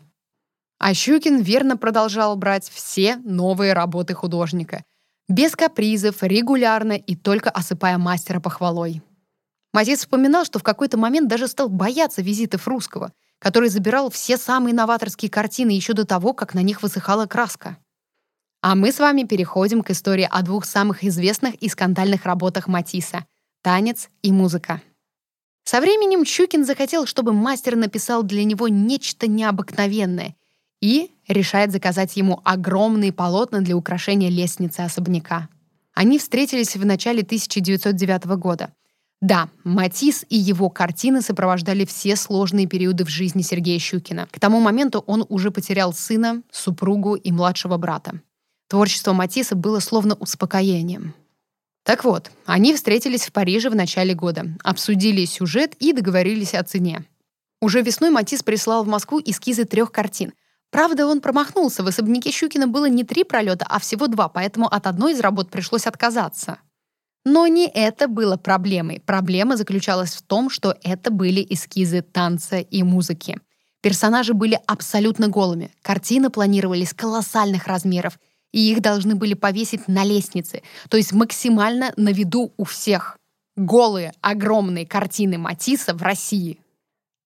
А 0.80 0.94
Щукин 0.94 1.40
верно 1.42 1.76
продолжал 1.76 2.34
брать 2.34 2.68
все 2.68 3.16
новые 3.18 3.72
работы 3.72 4.14
художника. 4.14 4.82
Без 5.28 5.54
капризов, 5.54 6.24
регулярно 6.24 6.94
и 6.94 7.14
только 7.14 7.50
осыпая 7.50 7.98
мастера 7.98 8.40
похвалой. 8.40 9.00
Матис 9.72 10.00
вспоминал, 10.00 10.44
что 10.44 10.58
в 10.58 10.62
какой-то 10.62 10.98
момент 10.98 11.28
даже 11.28 11.48
стал 11.48 11.68
бояться 11.68 12.20
визитов 12.20 12.68
русского, 12.68 13.12
который 13.38 13.70
забирал 13.70 14.10
все 14.10 14.36
самые 14.36 14.74
новаторские 14.74 15.30
картины 15.30 15.70
еще 15.70 15.94
до 15.94 16.04
того, 16.04 16.34
как 16.34 16.54
на 16.54 16.62
них 16.62 16.82
высыхала 16.82 17.26
краска. 17.26 17.78
А 18.60 18.74
мы 18.74 18.92
с 18.92 19.00
вами 19.00 19.24
переходим 19.24 19.82
к 19.82 19.90
истории 19.90 20.28
о 20.30 20.42
двух 20.42 20.66
самых 20.66 21.02
известных 21.02 21.54
и 21.56 21.68
скандальных 21.68 22.24
работах 22.24 22.68
Матисса— 22.68 23.26
«Танец» 23.62 24.10
и 24.22 24.30
«Музыка». 24.30 24.82
Со 25.64 25.80
временем 25.80 26.24
Щукин 26.24 26.64
захотел, 26.64 27.06
чтобы 27.06 27.32
мастер 27.32 27.76
написал 27.76 28.22
для 28.22 28.44
него 28.44 28.68
нечто 28.68 29.26
необыкновенное 29.26 30.36
и 30.80 31.10
решает 31.28 31.72
заказать 31.72 32.16
ему 32.16 32.40
огромные 32.44 33.12
полотна 33.12 33.60
для 33.60 33.76
украшения 33.76 34.28
лестницы 34.28 34.80
особняка. 34.80 35.48
Они 35.94 36.18
встретились 36.18 36.76
в 36.76 36.84
начале 36.84 37.22
1909 37.22 38.24
года. 38.38 38.72
Да, 39.22 39.48
Матис 39.62 40.26
и 40.28 40.36
его 40.36 40.68
картины 40.68 41.22
сопровождали 41.22 41.84
все 41.84 42.16
сложные 42.16 42.66
периоды 42.66 43.04
в 43.04 43.08
жизни 43.08 43.42
Сергея 43.42 43.78
Щукина. 43.78 44.26
К 44.28 44.40
тому 44.40 44.58
моменту 44.58 44.98
он 45.06 45.24
уже 45.28 45.52
потерял 45.52 45.92
сына, 45.92 46.42
супругу 46.50 47.14
и 47.14 47.30
младшего 47.30 47.76
брата. 47.76 48.20
Творчество 48.68 49.12
Матисса 49.12 49.54
было 49.54 49.78
словно 49.78 50.16
успокоением. 50.16 51.14
Так 51.84 52.02
вот, 52.02 52.32
они 52.46 52.74
встретились 52.74 53.24
в 53.24 53.32
Париже 53.32 53.70
в 53.70 53.76
начале 53.76 54.12
года, 54.14 54.46
обсудили 54.64 55.24
сюжет 55.24 55.74
и 55.78 55.92
договорились 55.92 56.54
о 56.54 56.64
цене. 56.64 57.04
Уже 57.60 57.80
весной 57.82 58.10
Матис 58.10 58.42
прислал 58.42 58.82
в 58.82 58.88
Москву 58.88 59.20
эскизы 59.24 59.64
трех 59.64 59.92
картин. 59.92 60.32
Правда, 60.72 61.06
он 61.06 61.20
промахнулся, 61.20 61.84
в 61.84 61.86
особняке 61.86 62.32
Щукина 62.32 62.66
было 62.66 62.88
не 62.88 63.04
три 63.04 63.22
пролета, 63.22 63.66
а 63.68 63.78
всего 63.78 64.08
два, 64.08 64.28
поэтому 64.28 64.66
от 64.66 64.88
одной 64.88 65.12
из 65.12 65.20
работ 65.20 65.48
пришлось 65.48 65.86
отказаться. 65.86 66.58
Но 67.24 67.46
не 67.46 67.68
это 67.68 68.08
было 68.08 68.36
проблемой. 68.36 69.00
Проблема 69.04 69.56
заключалась 69.56 70.14
в 70.14 70.22
том, 70.22 70.50
что 70.50 70.76
это 70.82 71.10
были 71.10 71.46
эскизы 71.48 72.02
танца 72.02 72.58
и 72.58 72.82
музыки. 72.82 73.38
Персонажи 73.80 74.34
были 74.34 74.58
абсолютно 74.66 75.28
голыми. 75.28 75.70
Картины 75.82 76.30
планировались 76.30 76.94
колоссальных 76.94 77.66
размеров, 77.66 78.18
и 78.52 78.70
их 78.70 78.80
должны 78.80 79.14
были 79.14 79.34
повесить 79.34 79.88
на 79.88 80.04
лестнице, 80.04 80.62
то 80.88 80.96
есть 80.96 81.12
максимально 81.12 81.92
на 81.96 82.10
виду 82.10 82.52
у 82.56 82.64
всех. 82.64 83.18
Голые, 83.56 84.12
огромные 84.20 84.86
картины 84.86 85.36
Матисса 85.36 85.94
в 85.94 86.02
России. 86.02 86.60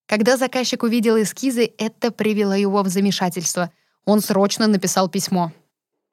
Когда 0.07 0.37
заказчик 0.37 0.83
увидел 0.83 1.21
эскизы, 1.21 1.73
это 1.79 2.11
привело 2.11 2.55
его 2.55 2.83
в 2.83 2.89
замешательство. 2.89 3.71
Он 4.05 4.21
срочно 4.21 4.67
написал 4.67 5.09
письмо. 5.09 5.53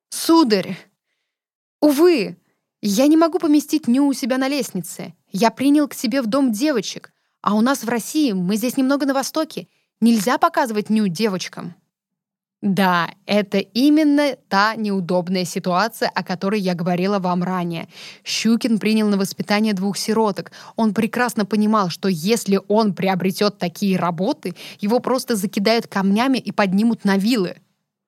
«Сударь, 0.09 0.77
увы, 1.79 2.37
я 2.85 3.07
не 3.07 3.15
могу 3.15 3.39
поместить 3.39 3.87
Ню 3.87 4.05
у 4.05 4.13
себя 4.13 4.37
на 4.37 4.49
лестнице. 4.49 5.13
Я 5.31 5.51
принял 5.51 5.87
к 5.87 5.93
себе 5.93 6.21
в 6.21 6.27
дом 6.27 6.51
девочек. 6.51 7.13
А 7.41 7.55
у 7.55 7.61
нас 7.61 7.83
в 7.83 7.87
России, 7.87 8.33
мы 8.33 8.57
здесь 8.57 8.75
немного 8.75 9.05
на 9.05 9.13
востоке, 9.13 9.69
нельзя 10.01 10.37
показывать 10.37 10.89
Ню 10.89 11.07
девочкам. 11.07 11.75
Да, 12.61 13.09
это 13.25 13.59
именно 13.59 14.35
та 14.49 14.75
неудобная 14.75 15.45
ситуация, 15.45 16.09
о 16.13 16.23
которой 16.23 16.59
я 16.59 16.75
говорила 16.75 17.19
вам 17.19 17.43
ранее. 17.43 17.87
Щукин 18.25 18.79
принял 18.79 19.07
на 19.07 19.17
воспитание 19.17 19.73
двух 19.73 19.97
сироток. 19.97 20.51
Он 20.75 20.93
прекрасно 20.93 21.45
понимал, 21.45 21.89
что 21.89 22.09
если 22.09 22.59
он 22.67 22.93
приобретет 22.93 23.59
такие 23.59 23.97
работы, 23.97 24.55
его 24.79 24.99
просто 24.99 25.37
закидают 25.37 25.87
камнями 25.87 26.37
и 26.37 26.51
поднимут 26.51 27.05
на 27.05 27.15
вилы. 27.15 27.57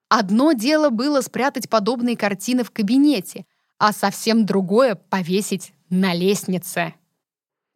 Одно 0.10 0.52
дело 0.52 0.90
было 0.90 1.22
спрятать 1.22 1.70
подобные 1.70 2.18
картины 2.18 2.64
в 2.64 2.72
кабинете, 2.72 3.46
а 3.86 3.94
совсем 3.94 4.46
другое— 4.46 4.96
повесить 5.10 5.74
на 5.90 6.14
лестнице. 6.14 6.96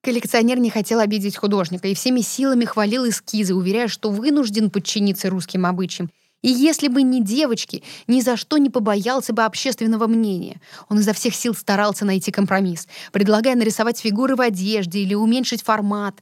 Коллекционер 0.02 0.60
не 0.60 0.70
хотел 0.70 1.00
обидеть 1.00 1.38
художника 1.38 1.88
и 1.88 1.94
всеми 1.94 2.22
силами 2.22 2.66
хвалил 2.66 3.08
эскизы, 3.08 3.54
уверяя, 3.54 3.88
что 3.88 4.10
вынужден 4.10 4.70
подчиниться 4.70 5.30
русским 5.30 5.66
обычаям. 5.66 6.10
И 6.42 6.48
если 6.48 6.88
бы 6.88 7.04
не 7.04 7.22
девочки, 7.22 7.84
ни 8.08 8.22
за 8.22 8.38
что 8.38 8.58
не 8.58 8.70
побоялся 8.70 9.34
бы 9.34 9.44
общественного 9.44 10.08
мнения. 10.08 10.62
Он 10.88 11.00
изо 11.00 11.14
всех 11.14 11.36
сил 11.36 11.54
старался 11.54 12.06
найти 12.06 12.32
компромисс, 12.32 12.88
предлагая 13.12 13.56
нарисовать 13.56 14.00
фигуры 14.00 14.38
в 14.38 14.42
одежде 14.42 15.00
или 15.00 15.16
уменьшить 15.16 15.64
формат. 15.64 16.16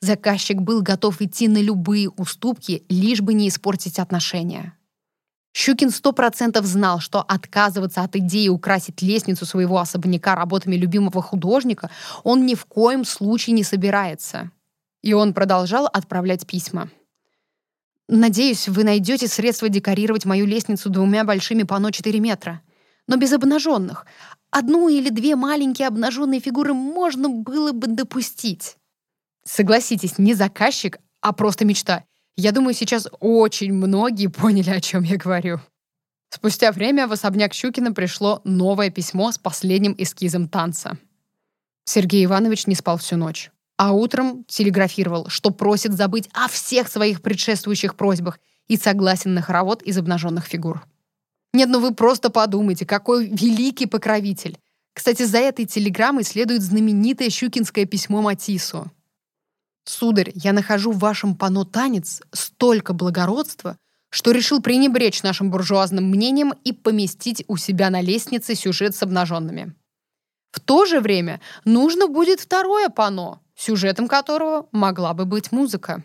Заказчик 0.00 0.60
был 0.60 0.80
готов 0.80 1.20
идти 1.20 1.48
на 1.48 1.58
любые 1.58 2.08
уступки, 2.08 2.84
лишь 2.88 3.20
бы 3.20 3.34
не 3.34 3.48
испортить 3.48 3.98
отношения. 3.98 4.74
Щукин 5.56 5.90
сто 5.90 6.12
процентов 6.12 6.66
знал, 6.66 6.98
что 6.98 7.22
отказываться 7.22 8.02
от 8.02 8.16
идеи 8.16 8.48
украсить 8.48 9.02
лестницу 9.02 9.46
своего 9.46 9.78
особняка 9.78 10.34
работами 10.34 10.74
любимого 10.74 11.22
художника 11.22 11.90
он 12.24 12.44
ни 12.44 12.56
в 12.56 12.64
коем 12.64 13.04
случае 13.04 13.54
не 13.54 13.62
собирается. 13.62 14.50
И 15.00 15.12
он 15.12 15.32
продолжал 15.32 15.86
отправлять 15.86 16.44
письма. 16.44 16.90
«Надеюсь, 18.08 18.68
вы 18.68 18.82
найдете 18.82 19.28
средства 19.28 19.68
декорировать 19.68 20.24
мою 20.24 20.44
лестницу 20.44 20.90
двумя 20.90 21.22
большими 21.22 21.62
панно 21.62 21.92
4 21.92 22.18
метра. 22.18 22.60
Но 23.06 23.16
без 23.16 23.32
обнаженных. 23.32 24.06
Одну 24.50 24.88
или 24.88 25.08
две 25.08 25.36
маленькие 25.36 25.86
обнаженные 25.86 26.40
фигуры 26.40 26.74
можно 26.74 27.28
было 27.28 27.70
бы 27.70 27.86
допустить». 27.86 28.76
Согласитесь, 29.44 30.18
не 30.18 30.34
заказчик, 30.34 30.98
а 31.20 31.32
просто 31.32 31.64
мечта. 31.64 32.02
Я 32.36 32.52
думаю, 32.52 32.74
сейчас 32.74 33.08
очень 33.20 33.72
многие 33.72 34.26
поняли, 34.26 34.70
о 34.70 34.80
чем 34.80 35.02
я 35.02 35.16
говорю. 35.16 35.60
Спустя 36.30 36.72
время 36.72 37.06
в 37.06 37.12
особняк 37.12 37.54
Щукина 37.54 37.92
пришло 37.92 38.40
новое 38.44 38.90
письмо 38.90 39.30
с 39.30 39.38
последним 39.38 39.94
эскизом 39.96 40.48
танца. 40.48 40.98
Сергей 41.84 42.24
Иванович 42.24 42.66
не 42.66 42.74
спал 42.74 42.96
всю 42.96 43.16
ночь. 43.16 43.52
А 43.76 43.92
утром 43.92 44.44
телеграфировал, 44.44 45.28
что 45.28 45.50
просит 45.50 45.92
забыть 45.92 46.28
о 46.32 46.48
всех 46.48 46.88
своих 46.88 47.22
предшествующих 47.22 47.96
просьбах 47.96 48.38
и 48.68 48.76
согласен 48.76 49.34
на 49.34 49.42
хоровод 49.42 49.82
из 49.82 49.98
обнаженных 49.98 50.46
фигур. 50.46 50.84
Нет, 51.52 51.68
ну 51.68 51.80
вы 51.80 51.94
просто 51.94 52.30
подумайте, 52.30 52.84
какой 52.86 53.26
великий 53.26 53.86
покровитель. 53.86 54.58
Кстати, 54.92 55.24
за 55.24 55.38
этой 55.38 55.66
телеграммой 55.66 56.24
следует 56.24 56.62
знаменитое 56.62 57.30
щукинское 57.30 57.84
письмо 57.84 58.22
Матису. 58.22 58.90
Сударь, 59.84 60.32
я 60.34 60.52
нахожу 60.52 60.92
в 60.92 60.98
вашем 60.98 61.36
пано 61.36 61.64
танец 61.64 62.22
столько 62.32 62.92
благородства, 62.94 63.76
что 64.10 64.30
решил 64.30 64.62
пренебречь 64.62 65.22
нашим 65.22 65.50
буржуазным 65.50 66.04
мнением 66.04 66.54
и 66.64 66.72
поместить 66.72 67.44
у 67.48 67.56
себя 67.56 67.90
на 67.90 68.00
лестнице 68.00 68.54
сюжет 68.54 68.94
с 68.94 69.02
обнаженными. 69.02 69.74
В 70.52 70.60
то 70.60 70.86
же 70.86 71.00
время 71.00 71.40
нужно 71.64 72.06
будет 72.06 72.40
второе 72.40 72.88
пано, 72.88 73.40
сюжетом 73.56 74.08
которого 74.08 74.68
могла 74.70 75.12
бы 75.12 75.24
быть 75.24 75.50
музыка. 75.52 76.04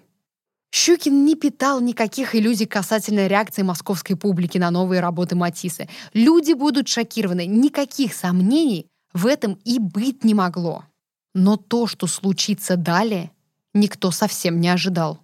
Щукин 0.71 1.25
не 1.25 1.35
питал 1.35 1.79
никаких 1.81 2.35
иллюзий 2.35 2.65
касательно 2.65 3.27
реакции 3.27 3.61
московской 3.61 4.15
публики 4.15 4.57
на 4.57 4.71
новые 4.71 5.01
работы 5.01 5.35
Матиссы. 5.35 5.87
Люди 6.13 6.53
будут 6.53 6.87
шокированы, 6.87 7.45
никаких 7.45 8.13
сомнений 8.13 8.87
в 9.13 9.25
этом 9.25 9.59
и 9.65 9.79
быть 9.79 10.23
не 10.23 10.33
могло. 10.33 10.83
Но 11.33 11.57
то, 11.57 11.87
что 11.87 12.07
случится 12.07 12.75
далее, 12.75 13.31
никто 13.73 14.11
совсем 14.11 14.59
не 14.59 14.69
ожидал. 14.69 15.19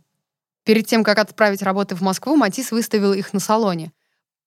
Перед 0.65 0.87
тем, 0.87 1.03
как 1.03 1.19
отправить 1.19 1.61
работы 1.61 1.95
в 1.95 2.01
Москву, 2.01 2.35
Матис 2.35 2.71
выставил 2.71 3.13
их 3.13 3.33
на 3.33 3.39
салоне. 3.39 3.91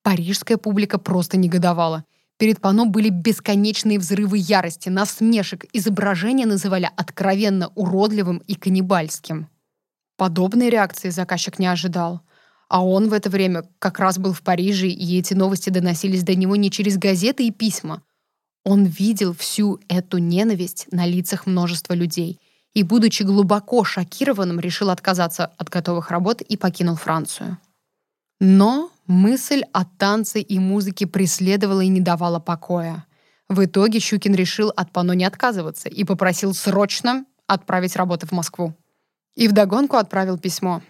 Парижская 0.02 0.56
публика 0.56 0.98
просто 0.98 1.37
негодовала. 1.37 2.04
Перед 2.38 2.61
панно 2.61 2.87
были 2.87 3.08
бесконечные 3.08 3.98
взрывы 3.98 4.38
ярости, 4.38 4.88
насмешек, 4.88 5.64
изображения 5.72 6.46
называли 6.46 6.90
откровенно 6.96 7.68
уродливым 7.74 8.38
и 8.38 8.54
каннибальским. 8.54 9.48
Подобной 10.16 10.70
реакции 10.70 11.11
заказчик 11.11 11.58
не 11.58 11.66
ожидал. 11.66 12.20
А 12.68 12.84
он 12.84 13.08
в 13.08 13.12
это 13.12 13.30
время 13.30 13.64
как 13.78 13.98
раз 13.98 14.18
был 14.18 14.32
в 14.32 14.42
Париже, 14.42 14.88
и 14.88 15.18
эти 15.18 15.34
новости 15.34 15.70
доносились 15.70 16.22
до 16.22 16.34
него 16.34 16.54
не 16.56 16.70
через 16.70 16.98
газеты 16.98 17.46
и 17.46 17.50
письма. 17.50 18.02
Он 18.64 18.84
видел 18.84 19.34
всю 19.34 19.80
эту 19.88 20.18
ненависть 20.18 20.87
на 20.90 21.06
лицах 21.06 21.46
множества 21.46 21.94
людей— 21.94 22.40
и, 22.78 22.84
будучи 22.84 23.24
глубоко 23.24 23.82
шокированным, 23.82 24.60
решил 24.60 24.90
отказаться 24.90 25.46
от 25.46 25.68
готовых 25.68 26.12
работ 26.12 26.42
и 26.42 26.56
покинул 26.56 26.94
Францию. 26.94 27.58
Но 28.38 28.92
мысль 29.08 29.62
о 29.72 29.84
танце 29.84 30.40
и 30.40 30.60
музыке 30.60 31.08
преследовала 31.08 31.80
и 31.80 31.88
не 31.88 32.00
давала 32.00 32.38
покоя. 32.38 33.04
В 33.48 33.64
итоге 33.64 33.98
Щукин 33.98 34.32
решил 34.32 34.72
от 34.76 34.92
пано 34.92 35.10
не 35.10 35.24
отказываться 35.24 35.88
и 35.88 36.04
попросил 36.04 36.54
срочно 36.54 37.24
отправить 37.48 37.96
работы 37.96 38.28
в 38.28 38.32
Москву. 38.32 38.74
И 39.34 39.48
вдогонку 39.48 39.96
отправил 39.96 40.38
письмо. 40.38 40.80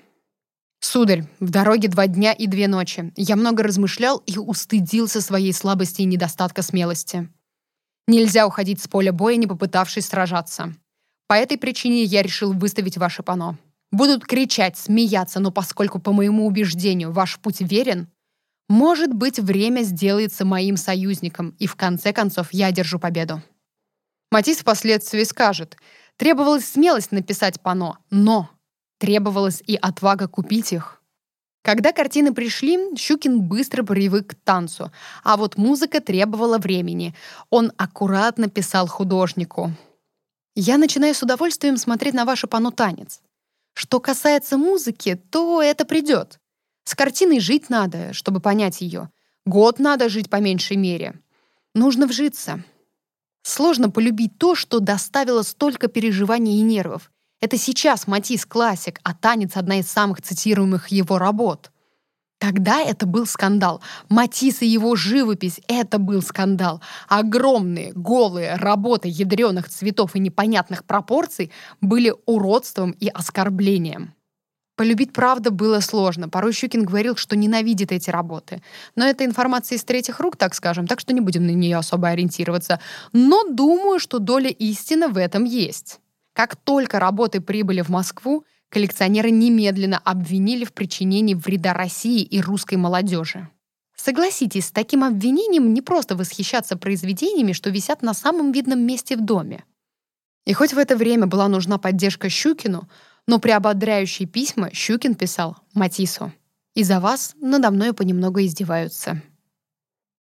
«Сударь, 0.80 1.24
в 1.40 1.48
дороге 1.48 1.88
два 1.88 2.06
дня 2.06 2.34
и 2.34 2.46
две 2.46 2.68
ночи. 2.68 3.14
Я 3.16 3.36
много 3.36 3.62
размышлял 3.62 4.18
и 4.26 4.36
устыдился 4.36 5.22
своей 5.22 5.54
слабости 5.54 6.02
и 6.02 6.04
недостатка 6.04 6.60
смелости. 6.60 7.30
Нельзя 8.06 8.46
уходить 8.46 8.82
с 8.82 8.88
поля 8.88 9.10
боя, 9.10 9.36
не 9.36 9.46
попытавшись 9.46 10.06
сражаться. 10.06 10.74
По 11.28 11.34
этой 11.34 11.58
причине 11.58 12.04
я 12.04 12.22
решил 12.22 12.54
выставить 12.54 12.96
ваше 12.96 13.22
пано. 13.22 13.58
Будут 13.92 14.24
кричать, 14.26 14.78
смеяться, 14.78 15.40
но 15.40 15.50
поскольку, 15.50 16.00
по 16.00 16.12
моему 16.12 16.46
убеждению, 16.46 17.12
ваш 17.12 17.38
путь 17.38 17.60
верен, 17.60 18.08
может 18.68 19.12
быть, 19.14 19.38
время 19.38 19.82
сделается 19.82 20.44
моим 20.44 20.76
союзником, 20.76 21.54
и 21.58 21.66
в 21.66 21.76
конце 21.76 22.12
концов 22.12 22.48
я 22.52 22.66
одержу 22.66 22.98
победу. 22.98 23.42
Матис 24.30 24.58
впоследствии 24.58 25.24
скажет, 25.24 25.76
требовалась 26.16 26.66
смелость 26.66 27.12
написать 27.12 27.60
пано, 27.60 27.98
но 28.10 28.50
требовалась 28.98 29.62
и 29.66 29.76
отвага 29.76 30.28
купить 30.28 30.72
их. 30.72 31.02
Когда 31.62 31.92
картины 31.92 32.32
пришли, 32.32 32.96
Щукин 32.96 33.42
быстро 33.42 33.82
привык 33.82 34.28
к 34.28 34.34
танцу, 34.34 34.90
а 35.24 35.36
вот 35.36 35.58
музыка 35.58 36.00
требовала 36.00 36.58
времени. 36.58 37.14
Он 37.50 37.72
аккуратно 37.76 38.48
писал 38.48 38.86
художнику. 38.86 39.72
Я 40.60 40.76
начинаю 40.76 41.14
с 41.14 41.22
удовольствием 41.22 41.76
смотреть 41.76 42.14
на 42.14 42.24
ваше 42.24 42.48
панно 42.48 42.72
«Танец». 42.72 43.20
Что 43.74 44.00
касается 44.00 44.58
музыки, 44.58 45.14
то 45.30 45.62
это 45.62 45.84
придет. 45.84 46.40
С 46.82 46.96
картиной 46.96 47.38
жить 47.38 47.70
надо, 47.70 48.12
чтобы 48.12 48.40
понять 48.40 48.80
ее. 48.80 49.08
Год 49.46 49.78
надо 49.78 50.08
жить 50.08 50.28
по 50.28 50.40
меньшей 50.40 50.76
мере. 50.76 51.20
Нужно 51.76 52.08
вжиться. 52.08 52.64
Сложно 53.44 53.88
полюбить 53.88 54.36
то, 54.36 54.56
что 54.56 54.80
доставило 54.80 55.42
столько 55.42 55.86
переживаний 55.86 56.58
и 56.58 56.62
нервов. 56.62 57.12
Это 57.40 57.56
сейчас 57.56 58.08
Матис 58.08 58.44
классик, 58.44 58.98
а 59.04 59.14
танец— 59.14 59.52
одна 59.54 59.78
из 59.78 59.88
самых 59.88 60.22
цитируемых 60.22 60.88
его 60.88 61.18
работ— 61.18 61.70
Тогда 62.38 62.80
это 62.80 63.06
был 63.06 63.26
скандал. 63.26 63.82
Матисс 64.08 64.62
и 64.62 64.66
его 64.66 64.94
живопись— 64.94 65.60
это 65.68 65.98
был 65.98 66.22
скандал. 66.22 66.80
Огромные, 67.08 67.92
голые 67.94 68.54
работы 68.54 69.08
ядреных 69.08 69.68
цветов 69.68 70.14
и 70.14 70.20
непонятных 70.20 70.84
пропорций 70.84 71.50
были 71.80 72.14
уродством 72.26 72.92
и 72.92 73.08
оскорблением. 73.08 74.14
Полюбить 74.76 75.12
правда 75.12 75.50
было 75.50 75.80
сложно. 75.80 76.28
Порой 76.28 76.52
Щукин 76.52 76.84
говорил, 76.84 77.16
что 77.16 77.34
ненавидит 77.34 77.90
эти 77.90 78.10
работы. 78.10 78.62
Но 78.94 79.04
это 79.04 79.24
информация 79.24 79.74
из 79.74 79.82
третьих 79.82 80.20
рук, 80.20 80.36
так 80.36 80.54
скажем, 80.54 80.86
так 80.86 81.00
что 81.00 81.12
не 81.12 81.20
будем 81.20 81.44
на 81.44 81.50
нее 81.50 81.76
особо 81.78 82.10
ориентироваться. 82.10 82.78
Но 83.12 83.42
думаю, 83.50 83.98
что 83.98 84.20
доля 84.20 84.50
истины 84.50 85.08
в 85.08 85.16
этом 85.16 85.42
есть. 85.42 85.98
Как 86.32 86.54
только 86.54 87.00
работы 87.00 87.40
прибыли 87.40 87.80
в 87.80 87.88
Москву, 87.88 88.44
коллекционеры 88.70 89.30
немедленно 89.30 89.98
обвинили 89.98 90.64
в 90.64 90.72
причинении 90.72 91.34
вреда 91.34 91.72
России 91.72 92.22
и 92.22 92.40
русской 92.40 92.76
молодежи. 92.76 93.48
Согласитесь, 93.96 94.66
с 94.66 94.70
таким 94.70 95.02
обвинением 95.02 95.74
не 95.74 95.82
просто 95.82 96.16
восхищаться 96.16 96.76
произведениями, 96.76 97.52
что 97.52 97.70
висят 97.70 98.02
на 98.02 98.14
самом 98.14 98.52
видном 98.52 98.80
месте 98.80 99.16
в 99.16 99.24
доме. 99.24 99.64
И 100.46 100.52
хоть 100.52 100.72
в 100.72 100.78
это 100.78 100.96
время 100.96 101.26
была 101.26 101.48
нужна 101.48 101.78
поддержка 101.78 102.28
Щукину, 102.28 102.88
но 103.26 103.38
при 103.38 103.50
ободряющие 103.50 104.26
письма 104.26 104.70
Щукин 104.72 105.14
писал 105.14 105.56
Матису. 105.74 106.32
«И 106.74 106.84
за 106.84 107.00
вас 107.00 107.34
надо 107.40 107.70
мною 107.70 107.92
понемногу 107.92 108.40
издеваются». 108.40 109.20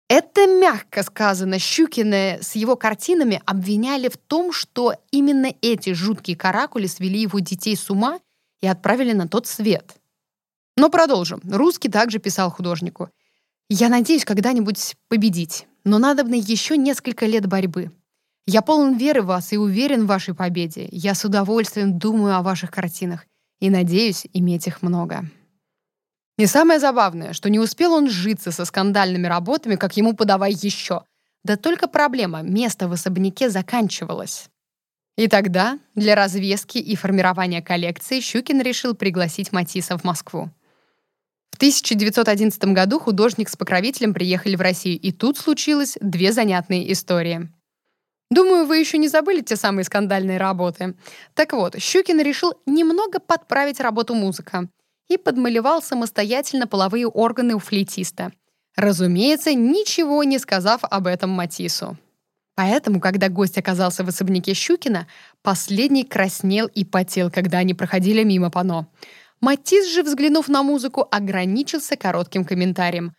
Это 0.10 0.48
мягко 0.48 1.04
сказано. 1.04 1.60
Щукина 1.60 2.40
с 2.42 2.56
его 2.56 2.76
картинами 2.78 3.42
обвиняли 3.46 4.08
в 4.08 4.18
том, 4.18 4.54
что 4.54 4.96
именно 5.12 5.54
эти 5.62 5.94
жуткие 5.94 6.38
каракули 6.38 6.88
свели 6.88 7.22
его 7.22 7.40
детей 7.40 7.76
с 7.76 7.90
ума 7.90 8.20
и 8.62 8.68
отправили 8.68 9.14
на 9.14 9.28
тот 9.28 9.48
свет. 9.48 9.96
Но 10.76 10.90
продолжим. 10.90 11.42
Русский 11.44 11.90
также 11.90 12.20
писал 12.20 12.52
художнику. 12.52 13.10
«Я 13.70 13.90
надеюсь 13.90 14.26
когда-нибудь 14.26 14.96
победить, 15.08 15.68
но 15.84 15.98
надобно 15.98 16.36
еще 16.36 16.78
несколько 16.78 17.26
лет 17.26 17.48
борьбы. 17.48 17.92
Я 18.46 18.62
полон 18.62 18.96
веры 18.96 19.22
в 19.22 19.26
вас 19.26 19.52
и 19.52 19.58
уверен 19.58 20.06
в 20.06 20.08
вашей 20.08 20.34
победе. 20.34 20.88
Я 20.92 21.16
с 21.16 21.26
удовольствием 21.26 21.98
думаю 21.98 22.36
о 22.36 22.44
ваших 22.44 22.72
картинах 22.72 23.26
и 23.60 23.70
надеюсь 23.70 24.28
иметь 24.34 24.68
их 24.68 24.82
много». 24.82 25.30
И 26.38 26.46
самое 26.46 26.80
забавное, 26.80 27.34
что 27.34 27.50
не 27.50 27.60
успел 27.60 27.94
он 27.94 28.10
сжиться 28.10 28.52
со 28.52 28.64
скандальными 28.64 29.26
работами, 29.26 29.76
как 29.76 29.98
ему 29.98 30.14
подавай 30.14 30.54
еще. 30.54 31.02
Да 31.44 31.58
только 31.58 31.88
проблема, 31.88 32.44
место 32.44 32.88
в 32.88 32.92
особняке 32.92 33.50
заканчивалось. 33.50 34.50
И 35.18 35.28
тогда 35.28 35.80
для 35.96 36.16
развески 36.16 36.78
и 36.78 36.96
формирования 36.96 37.62
коллекции 37.62 38.20
Щукин 38.20 38.62
решил 38.62 38.94
пригласить 38.94 39.52
Матисса 39.52 39.98
в 39.98 40.04
Москву. 40.04 40.52
В 41.52 41.58
1911 41.58 42.66
году 42.66 43.00
художник 43.00 43.50
с 43.50 43.56
покровителем 43.56 44.14
приехали 44.14 44.56
в 44.56 44.62
Россию, 44.62 45.00
и 45.00 45.12
тут 45.12 45.40
случилось 45.40 45.98
две 46.00 46.32
занятные 46.32 46.92
истории. 46.92 47.50
Думаю, 48.30 48.68
вы 48.68 48.78
еще 48.78 49.00
не 49.00 49.08
забыли 49.08 49.42
те 49.42 49.56
самые 49.56 49.86
скандальные 49.86 50.38
работы. 50.38 50.94
Так 51.34 51.54
вот, 51.54 51.80
Щукин 51.82 52.22
решил 52.22 52.54
немного 52.68 53.20
подправить 53.20 53.80
работу 53.80 54.14
музыка 54.14 54.70
и 55.08 55.18
подмалевал 55.18 55.82
самостоятельно 55.82 56.68
половые 56.68 57.08
органы 57.08 57.56
у 57.56 57.60
флейтиста. 57.60 58.34
Разумеется, 58.76 59.56
ничего 59.56 60.24
не 60.24 60.38
сказав 60.38 60.82
об 60.84 61.08
этом 61.08 61.32
Матису. 61.32 61.98
Поэтому, 62.58 63.00
когда 63.00 63.30
гость 63.30 63.60
оказался 63.60 64.04
в 64.04 64.08
особняке 64.08 64.56
Щукина, 64.56 65.06
последний 65.44 66.04
краснел 66.04 66.66
и 66.66 66.84
потел, 66.84 67.30
когда 67.30 67.60
они 67.60 67.76
проходили 67.76 68.24
мимо 68.24 68.50
пано. 68.50 68.88
Матис 69.42 69.94
же, 69.94 70.02
взглянув 70.02 70.48
на 70.48 70.64
музыку, 70.64 71.08
ограничился 71.12 71.96
коротким 71.96 72.44
комментарием. 72.44 73.14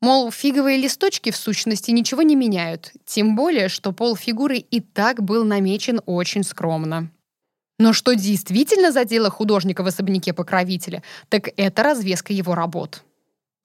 Мол, 0.00 0.30
фиговые 0.30 0.78
листочки 0.78 1.32
в 1.32 1.36
сущности 1.36 1.90
ничего 1.90 2.22
не 2.22 2.36
меняют, 2.36 2.92
тем 3.04 3.34
более, 3.34 3.68
что 3.68 3.90
пол 3.90 4.14
фигуры 4.14 4.58
и 4.58 4.78
так 4.78 5.24
был 5.24 5.44
намечен 5.44 6.00
очень 6.06 6.44
скромно. 6.44 7.10
Но 7.80 7.92
что 7.92 8.14
действительно 8.14 8.92
задело 8.92 9.28
художника 9.28 9.82
в 9.82 9.88
особняке 9.88 10.32
покровителя, 10.32 11.02
так 11.28 11.48
это 11.56 11.82
развеска 11.82 12.32
его 12.32 12.54
работ. 12.54 13.02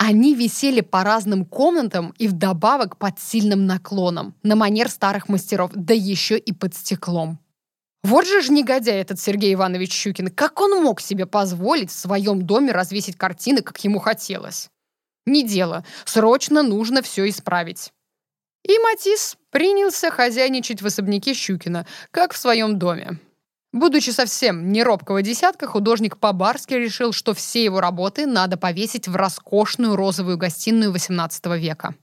Они 0.02 0.34
висели 0.34 0.80
по 0.80 1.04
разным 1.04 1.46
комнатам 1.46 2.14
и 2.18 2.30
вдобавок 2.30 2.98
под 2.98 3.20
сильным 3.20 3.66
наклоном, 3.66 4.34
на 4.44 4.56
манер 4.56 4.90
старых 4.90 5.28
мастеров, 5.28 5.72
да 5.76 5.94
еще 5.94 6.38
и 6.38 6.54
под 6.54 6.74
стеклом. 6.74 7.38
Вот 8.04 8.26
же 8.26 8.42
ж 8.42 8.48
негодяй 8.50 9.02
этот 9.02 9.20
Сергей 9.20 9.54
Иванович 9.54 9.92
Щукин. 9.92 10.30
Как 10.30 10.62
он 10.62 10.82
мог 10.82 11.02
себе 11.02 11.26
позволить 11.26 11.92
в 11.92 12.00
своем 12.00 12.46
доме 12.46 12.72
развесить 12.72 13.18
картины, 13.18 13.62
как 13.62 13.84
ему 13.84 14.00
хотелось? 14.00 14.70
Не 15.26 15.44
дело. 15.44 15.86
Срочно 16.06 16.64
нужно 16.64 17.02
все 17.02 17.28
исправить. 17.28 17.92
И 18.64 18.80
Матис 18.80 19.36
принялся 19.52 20.12
хозяйничать 20.12 20.82
в 20.82 20.86
особняке 20.86 21.34
Щукина, 21.34 21.86
как 22.12 22.32
в 22.32 22.38
своем 22.38 22.80
доме. 22.80 23.20
Будучи 23.72 24.10
совсем 24.10 24.72
не 24.72 24.84
робкого 24.84 25.22
десятка, 25.22 25.68
художник 25.68 26.18
по-барски 26.18 26.74
решил, 26.74 27.14
что 27.14 27.36
все 27.36 27.64
его 27.64 27.80
работы 27.80 28.26
надо 28.26 28.58
повесить 28.58 29.08
в 29.08 29.16
роскошную 29.16 29.96
розовую 29.96 30.38
гостиную 30.38 30.92
XVIII 30.92 31.58
века. 31.60 31.94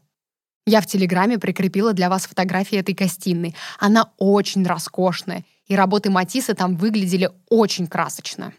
Я 0.64 0.80
в 0.80 0.86
Телеграме 0.86 1.38
прикрепила 1.38 1.92
для 1.92 2.08
вас 2.08 2.26
фотографии 2.26 2.78
этой 2.78 2.94
гостиной. 2.94 3.56
Она 3.78 4.12
очень 4.16 4.64
роскошная, 4.64 5.44
и 5.66 5.74
работы 5.74 6.10
Матисса 6.10 6.54
там 6.54 6.76
выглядели 6.76 7.30
очень 7.48 7.88
красочно. 7.88 8.52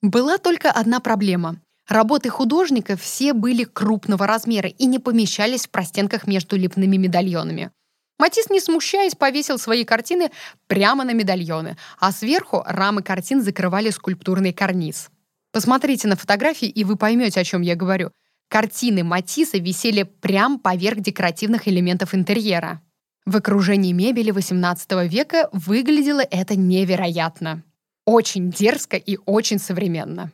Была 0.00 0.38
только 0.38 0.70
одна 0.70 1.00
проблема. 1.00 1.60
Работы 1.88 2.28
художника 2.28 2.96
все 2.96 3.32
были 3.32 3.64
крупного 3.64 4.26
размера 4.26 4.68
и 4.68 4.86
не 4.86 4.98
помещались 4.98 5.66
в 5.66 5.70
простенках 5.70 6.26
между 6.26 6.56
лепными 6.56 6.96
медальонами. 6.96 7.70
Матис, 8.18 8.48
не 8.48 8.60
смущаясь, 8.60 9.14
повесил 9.14 9.58
свои 9.58 9.84
картины 9.84 10.30
прямо 10.66 11.04
на 11.04 11.12
медальоны, 11.12 11.76
а 11.98 12.12
сверху 12.12 12.62
рамы 12.64 13.02
картин 13.02 13.42
закрывали 13.42 13.90
скульптурный 13.90 14.52
карниз. 14.52 15.10
Посмотрите 15.52 16.08
на 16.08 16.16
фотографии, 16.16 16.68
и 16.68 16.84
вы 16.84 16.96
поймете, 16.96 17.40
о 17.40 17.44
чем 17.44 17.62
я 17.62 17.74
говорю. 17.76 18.10
Картины 18.48 19.02
Матисса 19.02 19.58
висели 19.58 20.04
прямо 20.04 20.58
поверх 20.58 21.00
декоративных 21.00 21.66
элементов 21.66 22.14
интерьера. 22.14 22.80
В 23.26 23.36
окружении 23.36 23.92
мебели 23.92 24.32
XVIII 24.32 25.08
века 25.08 25.48
выглядело 25.52 26.20
это 26.20 26.56
невероятно. 26.56 27.62
Очень 28.04 28.50
дерзко 28.50 28.96
и 28.96 29.18
очень 29.24 29.58
современно. 29.58 30.30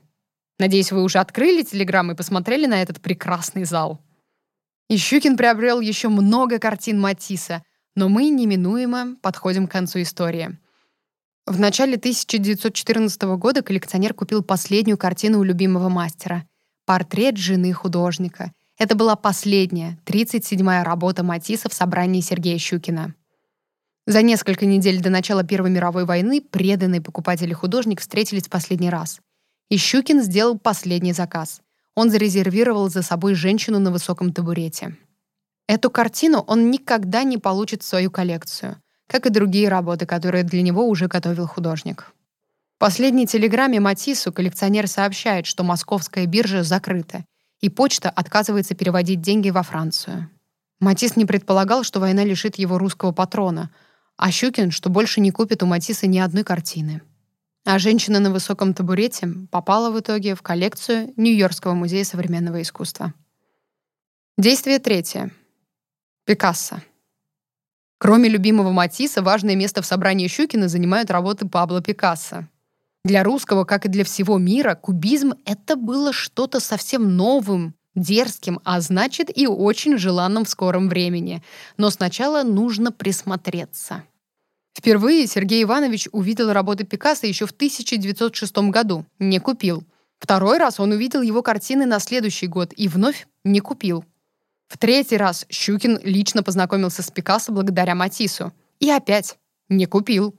Надеюсь, 0.58 0.92
вы 0.92 1.02
уже 1.02 1.18
открыли 1.18 1.62
Телеграм 1.62 2.10
и 2.10 2.14
посмотрели 2.14 2.66
на 2.66 2.82
этот 2.82 3.00
прекрасный 3.00 3.64
зал. 3.64 4.00
И 4.88 4.96
Щукин 4.96 5.36
приобрел 5.36 5.80
еще 5.80 6.08
много 6.08 6.58
картин 6.58 7.00
Матисса, 7.00 7.62
но 8.00 8.08
мы 8.08 8.30
неминуемо 8.30 9.16
подходим 9.20 9.66
к 9.66 9.72
концу 9.72 10.00
истории. 10.00 10.56
В 11.44 11.60
начале 11.60 11.96
1914 11.96 13.22
года 13.36 13.60
коллекционер 13.60 14.14
купил 14.14 14.42
последнюю 14.42 14.96
картину 14.96 15.40
у 15.40 15.42
любимого 15.42 15.90
мастера— 15.90 16.46
портрет 16.86 17.36
жены 17.36 17.74
художника. 17.74 18.54
Это 18.78 18.94
была 18.94 19.16
последняя, 19.16 19.98
37-я 20.06 20.82
работа 20.82 21.22
Матисса 21.22 21.68
в 21.68 21.74
собрании 21.74 22.22
Сергея 22.22 22.56
Щукина. 22.56 23.14
За 24.06 24.22
несколько 24.22 24.64
недель 24.64 25.02
до 25.02 25.10
начала 25.10 25.44
Первой 25.44 25.68
мировой 25.68 26.06
войны 26.06 26.40
преданные 26.40 27.02
покупатели 27.02 27.52
художник 27.52 28.00
встретились 28.00 28.46
в 28.46 28.50
последний 28.50 28.88
раз. 28.88 29.20
И 29.68 29.76
Щукин 29.76 30.22
сделал 30.22 30.58
последний 30.58 31.12
заказ. 31.12 31.60
Он 31.94 32.10
зарезервировал 32.10 32.88
за 32.88 33.02
собой 33.02 33.34
женщину 33.34 33.78
на 33.78 33.90
высоком 33.90 34.32
табурете. 34.32 34.96
Эту 35.70 35.88
картину 35.88 36.40
он 36.48 36.72
никогда 36.72 37.22
не 37.22 37.38
получит 37.38 37.84
в 37.84 37.86
свою 37.86 38.10
коллекцию, 38.10 38.82
как 39.06 39.26
и 39.26 39.30
другие 39.30 39.68
работы, 39.68 40.04
которые 40.04 40.42
для 40.42 40.62
него 40.62 40.88
уже 40.88 41.06
готовил 41.06 41.46
художник. 41.46 42.12
В 42.74 42.80
последней 42.80 43.24
телеграмме 43.24 43.78
Матису 43.78 44.32
коллекционер 44.32 44.88
сообщает, 44.88 45.46
что 45.46 45.62
московская 45.62 46.26
биржа 46.26 46.64
закрыта, 46.64 47.24
и 47.60 47.68
почта 47.68 48.10
отказывается 48.10 48.74
переводить 48.74 49.20
деньги 49.20 49.50
во 49.50 49.62
Францию. 49.62 50.28
Матис 50.80 51.14
не 51.14 51.24
предполагал, 51.24 51.84
что 51.84 52.00
война 52.00 52.24
лишит 52.24 52.56
его 52.56 52.76
русского 52.76 53.12
патрона, 53.12 53.70
а 54.16 54.32
Щукин, 54.32 54.72
что 54.72 54.90
больше 54.90 55.20
не 55.20 55.30
купит 55.30 55.62
у 55.62 55.66
Матисса 55.66 56.08
ни 56.08 56.18
одной 56.18 56.42
картины. 56.42 57.00
А 57.64 57.78
женщина 57.78 58.18
на 58.18 58.32
высоком 58.32 58.74
табурете 58.74 59.28
попала 59.52 59.92
в 59.92 60.00
итоге 60.00 60.34
в 60.34 60.42
коллекцию 60.42 61.12
Нью-Йоркского 61.16 61.74
музея 61.74 62.02
современного 62.02 62.60
искусства. 62.60 63.14
Действие 64.36 64.80
третье. 64.80 65.30
Пикассо. 66.30 66.76
Кроме 67.98 68.28
любимого 68.28 68.70
Матисса, 68.70 69.20
важное 69.20 69.56
место 69.56 69.82
в 69.82 69.84
собрании 69.84 70.28
Щукина 70.28 70.68
занимают 70.68 71.10
работы 71.10 71.48
Пабло 71.48 71.82
Пикассо. 71.82 72.46
Для 73.04 73.24
русского, 73.24 73.64
как 73.64 73.84
и 73.84 73.88
для 73.88 74.04
всего 74.04 74.38
мира, 74.38 74.76
кубизм— 74.76 75.32
это 75.44 75.74
было 75.74 76.12
что-то 76.12 76.60
совсем 76.60 77.16
новым, 77.16 77.74
дерзким, 77.96 78.60
а 78.62 78.80
значит 78.80 79.36
и 79.36 79.48
очень 79.48 79.98
желанным 79.98 80.44
в 80.44 80.48
скором 80.48 80.88
времени. 80.88 81.42
Но 81.76 81.90
сначала 81.90 82.44
нужно 82.44 82.92
присмотреться. 82.92 84.04
Впервые 84.78 85.26
Сергей 85.26 85.64
Иванович 85.64 86.10
увидел 86.12 86.52
работы 86.52 86.84
Пикассо 86.84 87.26
еще 87.26 87.46
в 87.46 87.50
1906 87.50 88.56
году. 88.70 89.04
Не 89.18 89.40
купил. 89.40 89.82
Второй 90.20 90.58
раз 90.58 90.78
он 90.78 90.92
увидел 90.92 91.22
его 91.22 91.42
картины 91.42 91.86
на 91.86 91.98
следующий 91.98 92.46
год 92.46 92.72
и 92.76 92.86
вновь 92.86 93.26
не 93.42 93.58
купил. 93.58 94.04
В 94.70 94.78
третий 94.78 95.16
раз 95.16 95.46
Щукин 95.50 95.98
лично 96.04 96.44
познакомился 96.44 97.02
с 97.02 97.10
Пикассо 97.10 97.50
благодаря 97.52 97.96
Матису. 97.96 98.52
И 98.78 98.88
опять 98.88 99.36
не 99.68 99.86
купил. 99.86 100.36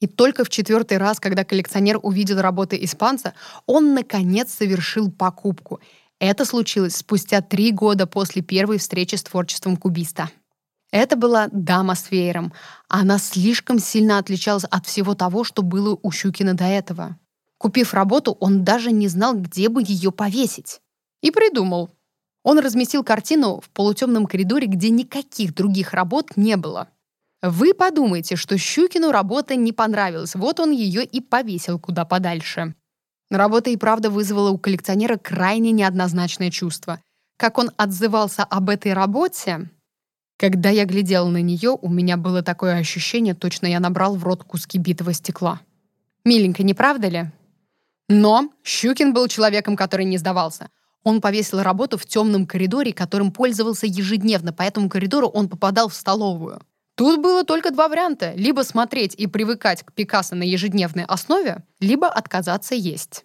И 0.00 0.08
только 0.08 0.44
в 0.44 0.48
четвертый 0.48 0.98
раз, 0.98 1.20
когда 1.20 1.44
коллекционер 1.44 2.00
увидел 2.02 2.40
работы 2.40 2.76
испанца, 2.82 3.34
он, 3.64 3.94
наконец, 3.94 4.52
совершил 4.52 5.12
покупку. 5.12 5.80
Это 6.18 6.44
случилось 6.44 6.96
спустя 6.96 7.40
три 7.40 7.70
года 7.70 8.08
после 8.08 8.42
первой 8.42 8.78
встречи 8.78 9.14
с 9.14 9.22
творчеством 9.22 9.76
кубиста. 9.76 10.28
Это 10.90 11.14
была 11.14 11.46
дама 11.52 11.94
с 11.94 12.10
веером. 12.10 12.52
Она 12.88 13.18
слишком 13.18 13.78
сильно 13.78 14.18
отличалась 14.18 14.64
от 14.64 14.86
всего 14.86 15.14
того, 15.14 15.44
что 15.44 15.62
было 15.62 15.96
у 16.02 16.10
Щукина 16.10 16.54
до 16.54 16.64
этого. 16.64 17.16
Купив 17.58 17.94
работу, 17.94 18.36
он 18.40 18.64
даже 18.64 18.90
не 18.90 19.06
знал, 19.06 19.36
где 19.36 19.68
бы 19.68 19.84
ее 19.86 20.10
повесить. 20.10 20.80
И 21.22 21.30
придумал. 21.30 21.90
Он 22.46 22.60
разместил 22.60 23.02
картину 23.02 23.60
в 23.60 23.68
полутемном 23.70 24.24
коридоре, 24.24 24.68
где 24.68 24.90
никаких 24.90 25.52
других 25.52 25.92
работ 25.92 26.36
не 26.36 26.56
было. 26.56 26.86
Вы 27.42 27.74
подумаете, 27.74 28.36
что 28.36 28.56
Щукину 28.56 29.10
работа 29.10 29.56
не 29.56 29.72
понравилась, 29.72 30.36
вот 30.36 30.60
он 30.60 30.70
ее 30.70 31.04
и 31.04 31.20
повесил 31.20 31.80
куда 31.80 32.04
подальше. 32.04 32.76
Работа 33.32 33.70
и 33.70 33.76
правда 33.76 34.10
вызвала 34.10 34.50
у 34.50 34.58
коллекционера 34.58 35.16
крайне 35.16 35.72
неоднозначное 35.72 36.52
чувство. 36.52 37.00
Как 37.36 37.58
он 37.58 37.72
отзывался 37.76 38.44
об 38.44 38.70
этой 38.70 38.92
работе? 38.92 39.68
Когда 40.38 40.70
я 40.70 40.84
глядел 40.84 41.26
на 41.26 41.42
нее, 41.42 41.70
у 41.70 41.88
меня 41.88 42.16
было 42.16 42.44
такое 42.44 42.76
ощущение, 42.76 43.34
точно 43.34 43.66
я 43.66 43.80
набрал 43.80 44.14
в 44.14 44.22
рот 44.22 44.44
куски 44.44 44.78
битого 44.78 45.12
стекла. 45.14 45.62
Миленько, 46.24 46.62
не 46.62 46.74
правда 46.74 47.08
ли? 47.08 47.24
Но 48.08 48.52
Щукин 48.62 49.12
был 49.12 49.26
человеком, 49.26 49.74
который 49.74 50.04
не 50.06 50.16
сдавался. 50.16 50.70
Он 51.06 51.20
повесил 51.20 51.62
работу 51.62 51.98
в 51.98 52.04
темном 52.04 52.46
коридоре, 52.46 52.92
которым 52.92 53.30
пользовался 53.30 53.86
ежедневно, 53.86 54.52
по 54.52 54.62
этому 54.62 54.88
коридору 54.88 55.28
он 55.28 55.48
попадал 55.48 55.88
в 55.88 55.94
столовую. 55.94 56.60
Тут 56.96 57.20
было 57.20 57.44
только 57.44 57.70
два 57.70 57.86
варианта. 57.86 58.32
Либо 58.34 58.62
смотреть 58.62 59.14
и 59.14 59.28
привыкать 59.28 59.84
к 59.84 59.92
Пикассо 59.92 60.34
на 60.34 60.42
ежедневной 60.42 61.04
основе, 61.04 61.62
либо 61.78 62.08
отказаться 62.08 62.74
есть. 62.74 63.24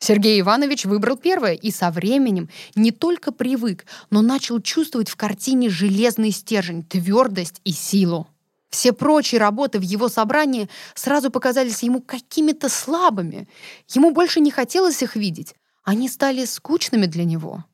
Сергей 0.00 0.40
Иванович 0.40 0.84
выбрал 0.84 1.16
первое 1.16 1.52
и 1.52 1.70
со 1.70 1.92
временем 1.92 2.48
не 2.74 2.90
только 2.90 3.30
привык, 3.30 3.86
но 4.10 4.20
начал 4.20 4.60
чувствовать 4.60 5.08
в 5.08 5.14
картине 5.14 5.70
железный 5.70 6.32
стержень, 6.32 6.82
твердость 6.82 7.60
и 7.62 7.70
силу. 7.70 8.26
Все 8.68 8.92
прочие 8.92 9.40
работы 9.40 9.78
в 9.78 9.82
его 9.82 10.08
собрании 10.08 10.68
сразу 10.96 11.30
показались 11.30 11.84
ему 11.84 12.00
какими-то 12.00 12.68
слабыми. 12.68 13.46
Ему 13.90 14.10
больше 14.10 14.40
не 14.40 14.50
хотелось 14.50 15.04
их 15.04 15.14
видеть. 15.14 15.54
Они 15.84 16.08
стали 16.08 16.44
скучными 16.44 17.06
для 17.06 17.24
него. 17.24 17.64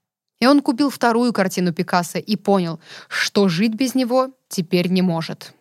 И 0.40 0.46
он 0.46 0.62
купил 0.62 0.90
вторую 0.90 1.32
картину 1.32 1.72
Пикассо 1.72 2.18
и 2.18 2.36
понял, 2.36 2.80
что 3.08 3.48
жить 3.48 3.74
без 3.74 3.94
него 3.94 4.30
теперь 4.48 4.88
не 4.88 5.02
может. 5.02 5.52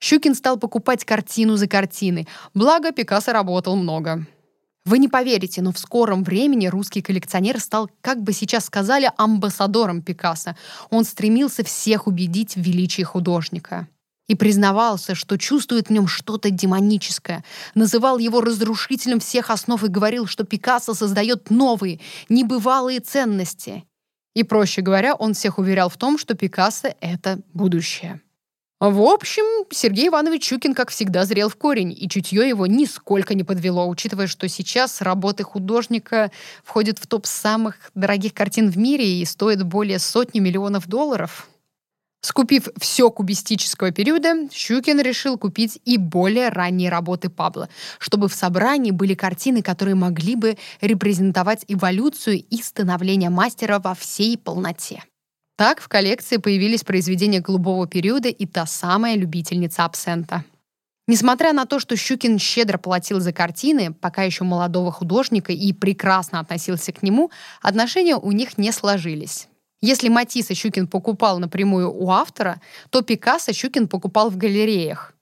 Щукин 0.00 0.34
стал 0.34 0.58
покупать 0.58 1.04
картину 1.04 1.56
за 1.56 1.66
картиной, 1.66 2.28
благо 2.52 2.92
Пикассо 2.92 3.32
работал 3.32 3.76
много. 3.76 4.26
Вы 4.84 4.98
не 4.98 5.08
поверите, 5.08 5.62
но 5.62 5.72
в 5.72 5.78
скором 5.78 6.24
времени 6.24 6.66
русский 6.66 7.00
коллекционер 7.00 7.58
стал, 7.58 7.90
как 8.02 8.22
бы 8.22 8.34
сейчас 8.34 8.66
сказали, 8.66 9.10
амбассадором 9.16 10.02
Пикассо. 10.02 10.56
Он 10.90 11.04
стремился 11.04 11.64
всех 11.64 12.06
убедить 12.06 12.54
в 12.54 12.60
величии 12.60 13.00
художника. 13.00 13.88
И 14.26 14.34
признавался, 14.34 15.14
что 15.14 15.36
чувствует 15.36 15.88
в 15.88 15.90
нем 15.90 16.08
что-то 16.08 16.50
демоническое. 16.50 17.44
Называл 17.74 18.18
его 18.18 18.40
разрушителем 18.40 19.20
всех 19.20 19.50
основ 19.50 19.82
и 19.84 19.88
говорил, 19.88 20.26
что 20.26 20.44
Пикассо 20.44 20.94
создает 20.94 21.50
новые, 21.50 22.00
небывалые 22.28 23.00
ценности. 23.00 23.84
И, 24.34 24.42
проще 24.42 24.80
говоря, 24.80 25.14
он 25.14 25.34
всех 25.34 25.58
уверял 25.58 25.88
в 25.88 25.96
том, 25.96 26.18
что 26.18 26.34
Пикассо— 26.34 26.94
это 27.00 27.40
будущее. 27.52 28.20
В 28.80 29.00
общем, 29.02 29.64
Сергей 29.70 30.08
Иванович 30.08 30.44
Щукин, 30.44 30.74
как 30.74 30.90
всегда, 30.90 31.24
зрел 31.24 31.48
в 31.48 31.56
корень, 31.56 31.96
и 31.96 32.08
чутье 32.08 32.46
его 32.46 32.66
нисколько 32.66 33.34
не 33.34 33.44
подвело, 33.44 33.88
учитывая, 33.88 34.26
что 34.26 34.48
сейчас 34.48 35.00
работы 35.00 35.44
художника 35.44 36.30
входят 36.64 36.98
в 36.98 37.06
топ 37.06 37.24
самых 37.24 37.76
дорогих 37.94 38.34
картин 38.34 38.70
в 38.70 38.76
мире 38.76 39.20
и 39.20 39.24
стоят 39.24 39.62
более 39.62 39.98
сотни 39.98 40.40
миллионов 40.40 40.88
долларов. 40.88 41.48
Скупив 42.24 42.70
все 42.80 43.10
кубистического 43.10 43.90
периода, 43.90 44.48
Щукин 44.50 44.98
решил 44.98 45.36
купить 45.36 45.78
и 45.84 45.98
более 45.98 46.48
ранние 46.48 46.88
работы 46.88 47.28
Пабло, 47.28 47.68
чтобы 47.98 48.30
в 48.30 48.34
собрании 48.34 48.92
были 48.92 49.12
картины, 49.12 49.60
которые 49.60 49.94
могли 49.94 50.34
бы 50.34 50.56
репрезентовать 50.80 51.66
эволюцию 51.68 52.42
и 52.42 52.62
становление 52.62 53.28
мастера 53.28 53.78
во 53.78 53.94
всей 53.94 54.38
полноте. 54.38 55.04
Так 55.58 55.82
в 55.82 55.88
коллекции 55.88 56.38
появились 56.38 56.82
произведения 56.82 57.40
голубого 57.40 57.86
периода 57.86 58.30
и 58.30 58.46
та 58.46 58.64
самая 58.64 59.16
любительница 59.16 59.84
абсента. 59.84 60.44
Несмотря 61.06 61.52
на 61.52 61.66
то, 61.66 61.78
что 61.78 61.94
Щукин 61.94 62.38
щедро 62.38 62.78
платил 62.78 63.20
за 63.20 63.34
картины, 63.34 63.92
пока 63.92 64.22
еще 64.22 64.44
молодого 64.44 64.90
художника, 64.90 65.52
и 65.52 65.74
прекрасно 65.74 66.40
относился 66.40 66.90
к 66.90 67.02
нему, 67.02 67.30
отношения 67.60 68.16
у 68.16 68.32
них 68.32 68.56
не 68.56 68.72
сложились. 68.72 69.46
Если 69.86 70.08
Матисса 70.08 70.54
Щукин 70.54 70.86
покупал 70.86 71.38
напрямую 71.38 71.92
у 71.92 72.10
автора, 72.10 72.58
то 72.88 73.02
Пикассо 73.02 73.52
Щукин 73.52 73.86
покупал 73.86 74.30
в 74.30 74.38
галереях. 74.38 75.12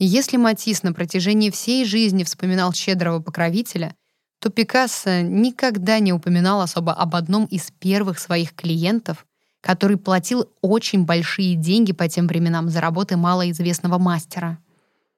Если 0.00 0.36
Матисс 0.36 0.82
на 0.82 0.92
протяжении 0.92 1.50
всей 1.50 1.84
жизни 1.84 2.24
вспоминал 2.24 2.72
щедрого 2.72 3.20
покровителя, 3.20 3.94
то 4.40 4.50
Пикассо 4.50 5.20
никогда 5.20 6.00
не 6.00 6.12
упоминал 6.12 6.62
особо 6.62 6.94
об 6.94 7.14
одном 7.14 7.44
из 7.44 7.70
первых 7.78 8.18
своих 8.18 8.54
клиентов, 8.56 9.24
который 9.60 9.96
платил 9.96 10.50
очень 10.62 11.04
большие 11.04 11.54
деньги 11.54 11.92
по 11.92 12.08
тем 12.08 12.26
временам 12.26 12.70
за 12.70 12.80
работы 12.80 13.16
малоизвестного 13.16 13.98
мастера. 13.98 14.58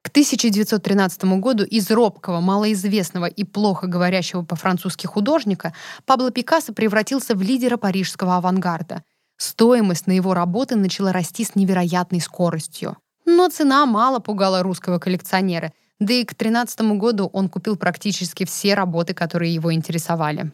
К 0.02 0.08
1913 0.08 1.24
году 1.40 1.64
из 1.64 1.90
робкого, 1.90 2.40
малоизвестного 2.40 3.26
и 3.26 3.44
плохо 3.44 3.86
говорящего 3.86 4.42
по-французски 4.42 5.06
художника 5.06 5.74
Пабло 6.06 6.30
Пикассо 6.30 6.72
превратился 6.72 7.34
в 7.34 7.42
лидера 7.42 7.76
парижского 7.76 8.36
авангарда. 8.36 9.02
Стоимость 9.36 10.06
на 10.06 10.12
его 10.12 10.32
работы 10.32 10.76
начала 10.76 11.12
расти 11.12 11.44
с 11.44 11.54
невероятной 11.54 12.20
скоростью. 12.20 12.96
Но 13.26 13.48
цена 13.50 13.84
мало 13.84 14.18
пугала 14.18 14.62
русского 14.62 14.98
коллекционера, 14.98 15.72
да 15.98 16.14
и 16.14 16.24
к 16.24 16.34
13 16.34 16.80
году 16.98 17.28
он 17.32 17.50
купил 17.50 17.76
практически 17.76 18.46
все 18.46 18.74
работы, 18.74 19.12
которые 19.12 19.52
его 19.52 19.72
интересовали. 19.72 20.50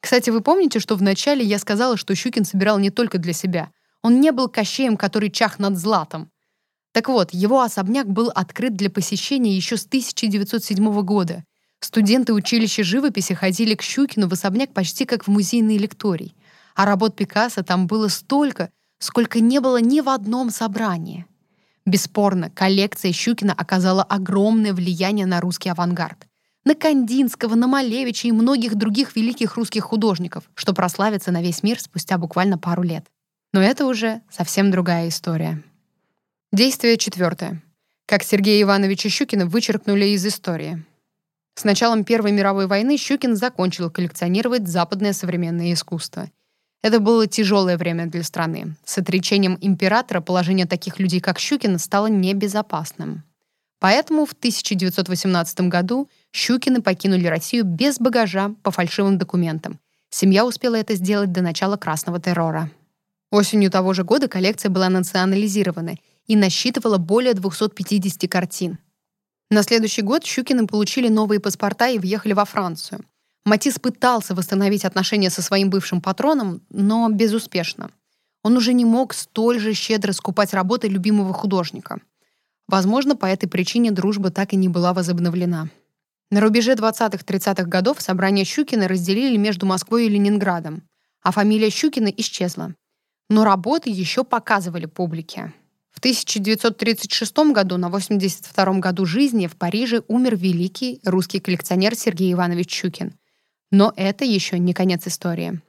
Кстати, 0.00 0.28
вы 0.30 0.42
помните, 0.42 0.80
что 0.80 0.96
вначале 0.96 1.44
я 1.44 1.58
сказала, 1.58 1.96
что 1.96 2.14
Щукин 2.14 2.44
собирал 2.44 2.78
не 2.78 2.90
только 2.90 3.18
для 3.18 3.32
себя. 3.32 3.70
Он 4.02 4.20
не 4.20 4.32
был 4.32 4.48
кощеем, 4.48 4.96
который 4.96 5.30
чах 5.30 5.58
над 5.58 5.78
златом. 5.78 6.30
Так 6.96 7.10
вот, 7.10 7.34
его 7.34 7.60
особняк 7.60 8.08
был 8.08 8.32
открыт 8.34 8.74
для 8.74 8.88
посещения 8.88 9.54
еще 9.54 9.76
с 9.76 9.84
1907 9.84 11.02
года. 11.02 11.44
Студенты 11.78 12.32
училища 12.32 12.84
живописи 12.84 13.34
ходили 13.34 13.74
к 13.74 13.82
Щукину 13.82 14.30
в 14.30 14.32
особняк 14.32 14.72
почти 14.72 15.04
как 15.04 15.24
в 15.24 15.28
музейный 15.28 15.76
лекторий. 15.76 16.34
А 16.74 16.86
работ 16.86 17.14
Пикассо 17.14 17.62
там 17.62 17.86
было 17.86 18.08
столько, 18.08 18.70
сколько 18.98 19.40
не 19.40 19.60
было 19.60 19.78
ни 19.78 20.00
в 20.00 20.08
одном 20.08 20.48
собрании. 20.48 21.26
Бесспорно, 21.84 22.48
коллекция 22.48 23.12
Щукина 23.12 23.52
оказала 23.52 24.02
огромное 24.02 24.72
влияние 24.72 25.26
на 25.26 25.42
русский 25.42 25.68
авангард 25.68 26.26
на 26.64 26.74
Кандинского, 26.74 27.56
на 27.56 27.66
Малевича 27.66 28.28
и 28.28 28.32
многих 28.32 28.74
других 28.74 29.14
великих 29.16 29.56
русских 29.56 29.84
художников, 29.84 30.44
что 30.54 30.72
прославится 30.72 31.30
на 31.30 31.42
весь 31.42 31.62
мир 31.62 31.78
спустя 31.78 32.16
буквально 32.16 32.56
пару 32.56 32.82
лет. 32.82 33.04
Но 33.52 33.60
это 33.60 33.84
уже 33.84 34.22
совсем 34.30 34.70
другая 34.70 35.08
история. 35.08 35.62
Действие 36.56 36.96
четвертое. 36.96 37.62
Как 38.06 38.22
Сергея 38.22 38.62
Ивановича 38.62 39.10
Щукина 39.10 39.44
вычеркнули 39.44 40.06
из 40.06 40.24
истории. 40.24 40.82
С 41.54 41.64
началом 41.64 42.02
Первой 42.02 42.32
мировой 42.32 42.66
войны 42.66 42.96
Щукин 42.96 43.36
закончил 43.36 43.90
коллекционировать 43.90 44.66
западное 44.66 45.12
современное 45.12 45.74
искусство. 45.74 46.30
Это 46.82 46.98
было 46.98 47.26
тяжелое 47.26 47.76
время 47.76 48.06
для 48.06 48.22
страны. 48.22 48.74
С 48.86 48.96
отречением 48.96 49.58
императора 49.60 50.22
положение 50.22 50.64
таких 50.64 50.98
людей, 50.98 51.20
как 51.20 51.38
Щукин, 51.38 51.78
стало 51.78 52.06
небезопасным. 52.06 53.24
Поэтому 53.78 54.24
в 54.24 54.32
1918 54.32 55.60
году 55.68 56.08
Щукины 56.32 56.80
покинули 56.80 57.26
Россию 57.26 57.64
без 57.64 57.98
багажа 57.98 58.54
по 58.62 58.70
фальшивым 58.70 59.18
документам. 59.18 59.78
Семья 60.08 60.46
успела 60.46 60.76
это 60.76 60.94
сделать 60.94 61.32
до 61.32 61.42
начала 61.42 61.76
красного 61.76 62.18
террора. 62.18 62.70
Осенью 63.30 63.70
того 63.70 63.92
же 63.92 64.04
года 64.04 64.26
коллекция 64.26 64.70
была 64.70 64.88
национализирована 64.88 65.98
и 66.26 66.36
насчитывала 66.36 66.98
более 66.98 67.34
250 67.34 68.30
картин. 68.30 68.78
На 69.50 69.62
следующий 69.62 70.02
год 70.02 70.24
Щукины 70.24 70.66
получили 70.66 71.08
новые 71.08 71.40
паспорта 71.40 71.88
и 71.88 71.98
въехали 71.98 72.32
во 72.32 72.44
Францию. 72.44 73.04
Матис 73.44 73.78
пытался 73.78 74.34
восстановить 74.34 74.84
отношения 74.84 75.30
со 75.30 75.40
своим 75.40 75.70
бывшим 75.70 76.00
патроном, 76.00 76.62
но 76.70 77.08
безуспешно. 77.08 77.90
Он 78.42 78.56
уже 78.56 78.72
не 78.72 78.84
мог 78.84 79.14
столь 79.14 79.60
же 79.60 79.72
щедро 79.72 80.12
скупать 80.12 80.52
работы 80.52 80.88
любимого 80.88 81.32
художника— 81.32 82.00
Возможно, 82.68 83.14
по 83.14 83.26
этой 83.26 83.48
причине 83.48 83.92
дружба 83.92 84.30
так 84.30 84.52
и 84.52 84.56
не 84.56 84.68
была 84.68 84.92
возобновлена. 84.92 85.68
На 86.30 86.40
рубеже 86.40 86.72
20-30-х 86.72 87.64
годов 87.64 88.00
собрание 88.00 88.44
Щукина 88.44 88.88
разделили 88.88 89.36
между 89.36 89.66
Москвой 89.66 90.06
и 90.06 90.08
Ленинградом, 90.08 90.82
а 91.22 91.30
фамилия 91.30 91.70
Щукина 91.70 92.08
исчезла. 92.08 92.74
Но 93.28 93.44
работы 93.44 93.90
еще 93.90 94.24
показывали 94.24 94.86
публике. 94.86 95.52
В 95.96 95.98
1936 95.98 97.38
году, 97.54 97.78
на 97.78 97.86
82-м 97.86 98.80
году 98.80 99.06
жизни, 99.06 99.46
в 99.46 99.56
Париже 99.56 100.02
умер 100.08 100.36
великий 100.36 101.00
русский 101.06 101.40
коллекционер 101.40 101.94
Сергей 101.94 102.34
Иванович 102.34 102.70
Щукин. 102.70 103.14
Но 103.70 103.94
это 103.96 104.26
еще 104.26 104.58
не 104.58 104.74
конец 104.74 105.06
истории. 105.06 105.62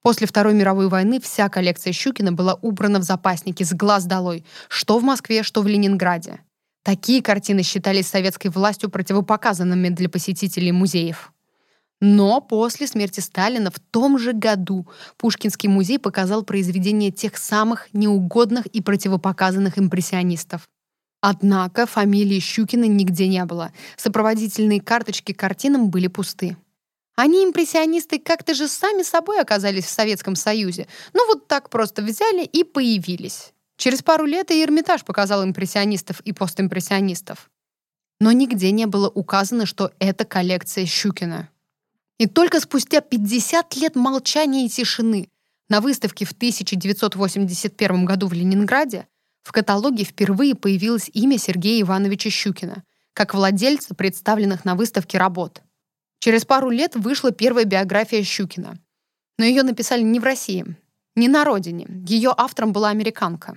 После 0.00 0.28
Второй 0.28 0.54
мировой 0.54 0.88
войны 0.88 1.20
вся 1.20 1.48
коллекция 1.48 1.92
Щукина 1.92 2.30
была 2.30 2.54
убрана 2.54 3.00
в 3.00 3.02
запасники 3.02 3.64
с 3.64 3.72
глаз 3.72 4.04
долой, 4.04 4.44
что 4.68 4.96
в 5.00 5.02
Москве, 5.02 5.42
что 5.42 5.60
в 5.60 5.66
Ленинграде. 5.66 6.38
Такие 6.84 7.20
картины 7.20 7.64
считались 7.64 8.06
советской 8.06 8.50
властью 8.50 8.90
противопоказанными 8.90 9.88
для 9.88 10.08
посетителей 10.08 10.70
музеев. 10.70 11.32
Но 12.06 12.42
после 12.42 12.86
смерти 12.86 13.20
Сталина 13.20 13.70
в 13.70 13.78
том 13.78 14.18
же 14.18 14.34
году 14.34 14.86
Пушкинский 15.16 15.70
музей 15.70 15.98
показал 15.98 16.42
произведения 16.42 17.10
тех 17.10 17.38
самых 17.38 17.88
неугодных 17.94 18.66
и 18.66 18.82
противопоказанных 18.82 19.78
импрессионистов. 19.78 20.68
Однако 21.22 21.86
фамилии 21.86 22.40
Щукина 22.40 22.84
нигде 22.84 23.26
не 23.26 23.42
было. 23.46 23.72
Сопроводительные 23.96 24.82
карточки 24.82 25.32
картинам 25.32 25.88
были 25.88 26.08
пусты. 26.08 26.58
Они, 27.16 27.42
импрессионисты, 27.42 28.18
как-то 28.18 28.52
же 28.52 28.68
сами 28.68 29.02
собой 29.02 29.40
оказались 29.40 29.86
в 29.86 29.90
Советском 29.90 30.36
Союзе. 30.36 30.86
Ну 31.14 31.26
вот 31.26 31.48
так 31.48 31.70
просто 31.70 32.02
взяли 32.02 32.44
и 32.44 32.64
появились. 32.64 33.54
Через 33.78 34.02
пару 34.02 34.26
лет 34.26 34.50
и 34.50 34.62
Эрмитаж 34.62 35.06
показал 35.06 35.42
импрессионистов 35.42 36.20
и 36.20 36.34
постимпрессионистов. 36.34 37.48
Но 38.20 38.30
нигде 38.30 38.72
не 38.72 38.84
было 38.84 39.08
указано, 39.08 39.64
что 39.64 39.90
это 39.98 40.26
коллекция 40.26 40.84
Щукина. 40.84 41.48
И 42.18 42.26
только 42.26 42.60
спустя 42.60 43.00
50 43.00 43.76
лет 43.76 43.96
молчания 43.96 44.66
и 44.66 44.68
тишины 44.68 45.28
на 45.68 45.80
выставке 45.80 46.24
в 46.24 46.32
1981 46.32 48.04
году 48.04 48.28
в 48.28 48.32
Ленинграде 48.32 49.06
в 49.42 49.52
каталоге 49.52 50.04
впервые 50.04 50.54
появилось 50.54 51.10
имя 51.12 51.38
Сергея 51.38 51.82
Ивановича 51.82 52.30
Щукина 52.30 52.84
как 53.14 53.32
владельца 53.32 53.94
представленных 53.94 54.64
на 54.64 54.74
выставке 54.74 55.18
работ. 55.18 55.62
Через 56.18 56.44
пару 56.44 56.70
лет 56.70 56.96
вышла 56.96 57.30
первая 57.30 57.64
биография 57.64 58.22
Щукина. 58.22 58.78
Но 59.38 59.44
ее 59.44 59.62
написали 59.62 60.02
не 60.02 60.20
в 60.20 60.24
России, 60.24 60.64
не 61.14 61.28
на 61.28 61.44
родине. 61.44 61.86
Ее 62.06 62.34
автором 62.36 62.72
была 62.72 62.90
американка. 62.90 63.56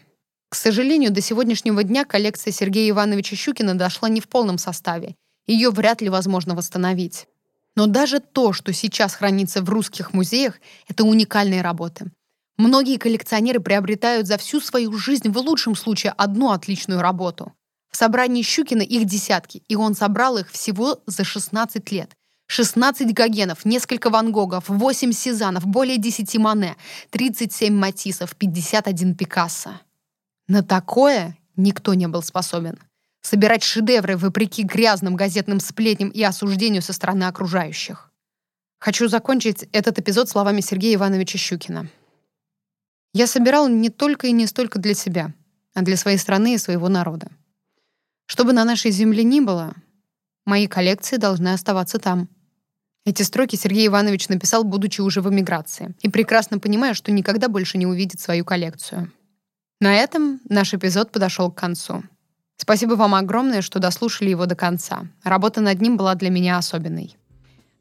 К 0.49 0.55
сожалению, 0.55 1.11
до 1.11 1.21
сегодняшнего 1.21 1.83
дня 1.83 2.05
коллекция 2.05 2.51
Сергея 2.51 2.91
Ивановича 2.91 3.35
Щукина 3.35 3.75
дошла 3.75 4.09
не 4.09 4.21
в 4.21 4.27
полном 4.27 4.57
составе. 4.57 5.15
Ее 5.47 5.71
вряд 5.71 6.01
ли 6.01 6.09
возможно 6.09 6.55
восстановить. 6.55 7.27
Но 7.77 7.85
даже 7.85 8.19
то, 8.19 8.53
что 8.53 8.73
сейчас 8.73 9.13
хранится 9.13 9.61
в 9.61 9.69
русских 9.69 10.11
музеях, 10.11 10.55
это 10.87 11.03
уникальные 11.03 11.61
работы. 11.61 12.11
Многие 12.57 12.97
коллекционеры 12.97 13.59
приобретают 13.59 14.25
за 14.25 14.39
всю 14.39 14.59
свою 14.61 14.97
жизнь 14.97 15.29
в 15.29 15.37
лучшем 15.37 15.75
случае 15.75 16.11
одну 16.17 16.49
отличную 16.49 17.01
работу. 17.01 17.53
В 17.91 17.95
собрании 17.95 18.41
Щукина 18.41 18.81
их 18.81 19.05
десятки, 19.05 19.61
и 19.67 19.75
он 19.75 19.93
собрал 19.93 20.39
их 20.39 20.49
всего 20.49 21.03
за 21.05 21.23
16 21.23 21.91
лет. 21.91 22.15
16 22.47 23.13
Гогенов, 23.13 23.63
несколько 23.63 24.09
Ван 24.09 24.31
Гогов, 24.31 24.69
8 24.69 25.11
Сезанов, 25.11 25.67
более 25.67 25.99
10 25.99 26.35
Мане, 26.39 26.77
37 27.11 27.71
Матисов, 27.71 28.35
51 28.35 29.13
Пикассо. 29.13 29.81
На 30.47 30.63
такое 30.63 31.37
никто 31.55 31.93
не 31.93 32.07
был 32.07 32.23
способен. 32.23 32.79
Собирать 33.29 33.61
шедевры 33.61 34.15
вопреки 34.15 34.63
грязным 34.63 35.17
газетным 35.17 35.59
сплетням 35.59 36.07
и 36.07 36.23
осуждению 36.23 36.81
со 36.81 36.93
стороны 36.93 37.25
окружающих. 37.25 38.09
Хочу 38.79 39.09
закончить 39.09 39.67
этот 39.73 39.99
эпизод 39.99 40.29
словами 40.29 40.61
Сергея 40.61 40.95
Ивановича 40.95 41.37
Щукина. 41.37 41.89
Я 43.13 43.27
собирал 43.27 43.67
не 43.67 43.89
только 43.89 44.27
и 44.27 44.31
не 44.31 44.47
столько 44.47 44.79
для 44.79 44.93
себя, 44.93 45.33
а 45.73 45.81
для 45.81 45.97
своей 45.97 46.17
страны 46.17 46.53
и 46.53 46.57
своего 46.57 46.87
народа. 46.87 47.27
Что 48.27 48.45
бы 48.45 48.53
на 48.53 48.63
нашей 48.63 48.91
земле 48.91 49.25
ни 49.25 49.41
было, 49.41 49.73
мои 50.45 50.67
коллекции 50.67 51.17
должны 51.17 51.49
оставаться 51.49 51.99
там. 51.99 52.29
Эти 53.05 53.23
строки 53.23 53.57
Сергей 53.57 53.87
Иванович 53.87 54.29
написал, 54.29 54.63
будучи 54.63 55.01
уже 55.01 55.19
в 55.19 55.29
эмиграции, 55.29 55.93
и 55.99 56.07
прекрасно 56.07 56.59
понимая, 56.59 56.93
что 56.93 57.11
никогда 57.11 57.49
больше 57.49 57.77
не 57.77 57.87
увидит 57.87 58.21
свою 58.21 58.45
коллекцию. 58.45 59.11
На 59.81 59.95
этом 59.95 60.39
наш 60.47 60.73
эпизод 60.73 61.11
подошел 61.11 61.51
к 61.51 61.57
концу. 61.57 62.05
Спасибо 62.57 62.93
вам 62.93 63.15
огромное, 63.15 63.61
что 63.61 63.79
дослушали 63.79 64.29
его 64.29 64.45
до 64.45 64.55
конца. 64.55 65.03
Работа 65.23 65.61
над 65.61 65.79
ним 65.79 65.95
была 65.95 66.15
для 66.15 66.29
меня 66.29 66.57
особенной. 66.57 67.15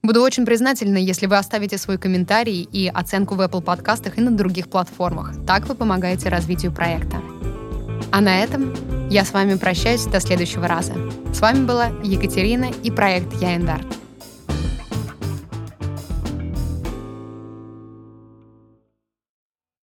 Буду 0.02 0.20
очень 0.20 0.46
признательна, 0.46 0.98
если 0.98 1.26
вы 1.26 1.36
оставите 1.36 1.78
свой 1.78 1.98
комментарий 1.98 2.62
и 2.62 2.86
оценку 2.86 3.34
в 3.34 3.40
Apple 3.40 3.62
подкастах 3.62 4.18
и 4.18 4.20
на 4.20 4.30
других 4.30 4.68
платформах. 4.68 5.32
Так 5.46 5.66
вы 5.66 5.74
помогаете 5.74 6.28
развитию 6.28 6.72
проекта. 6.72 7.20
А 8.12 8.20
на 8.20 8.38
этом 8.38 8.74
я 9.10 9.24
с 9.24 9.32
вами 9.32 9.56
прощаюсь 9.56 10.04
до 10.04 10.20
следующего 10.20 10.68
раза. 10.68 10.94
С 11.32 11.40
вами 11.40 11.66
была 11.66 11.86
Екатерина 12.04 12.70
и 12.84 12.90
проект 12.90 13.32
Яендарт. 13.34 14.05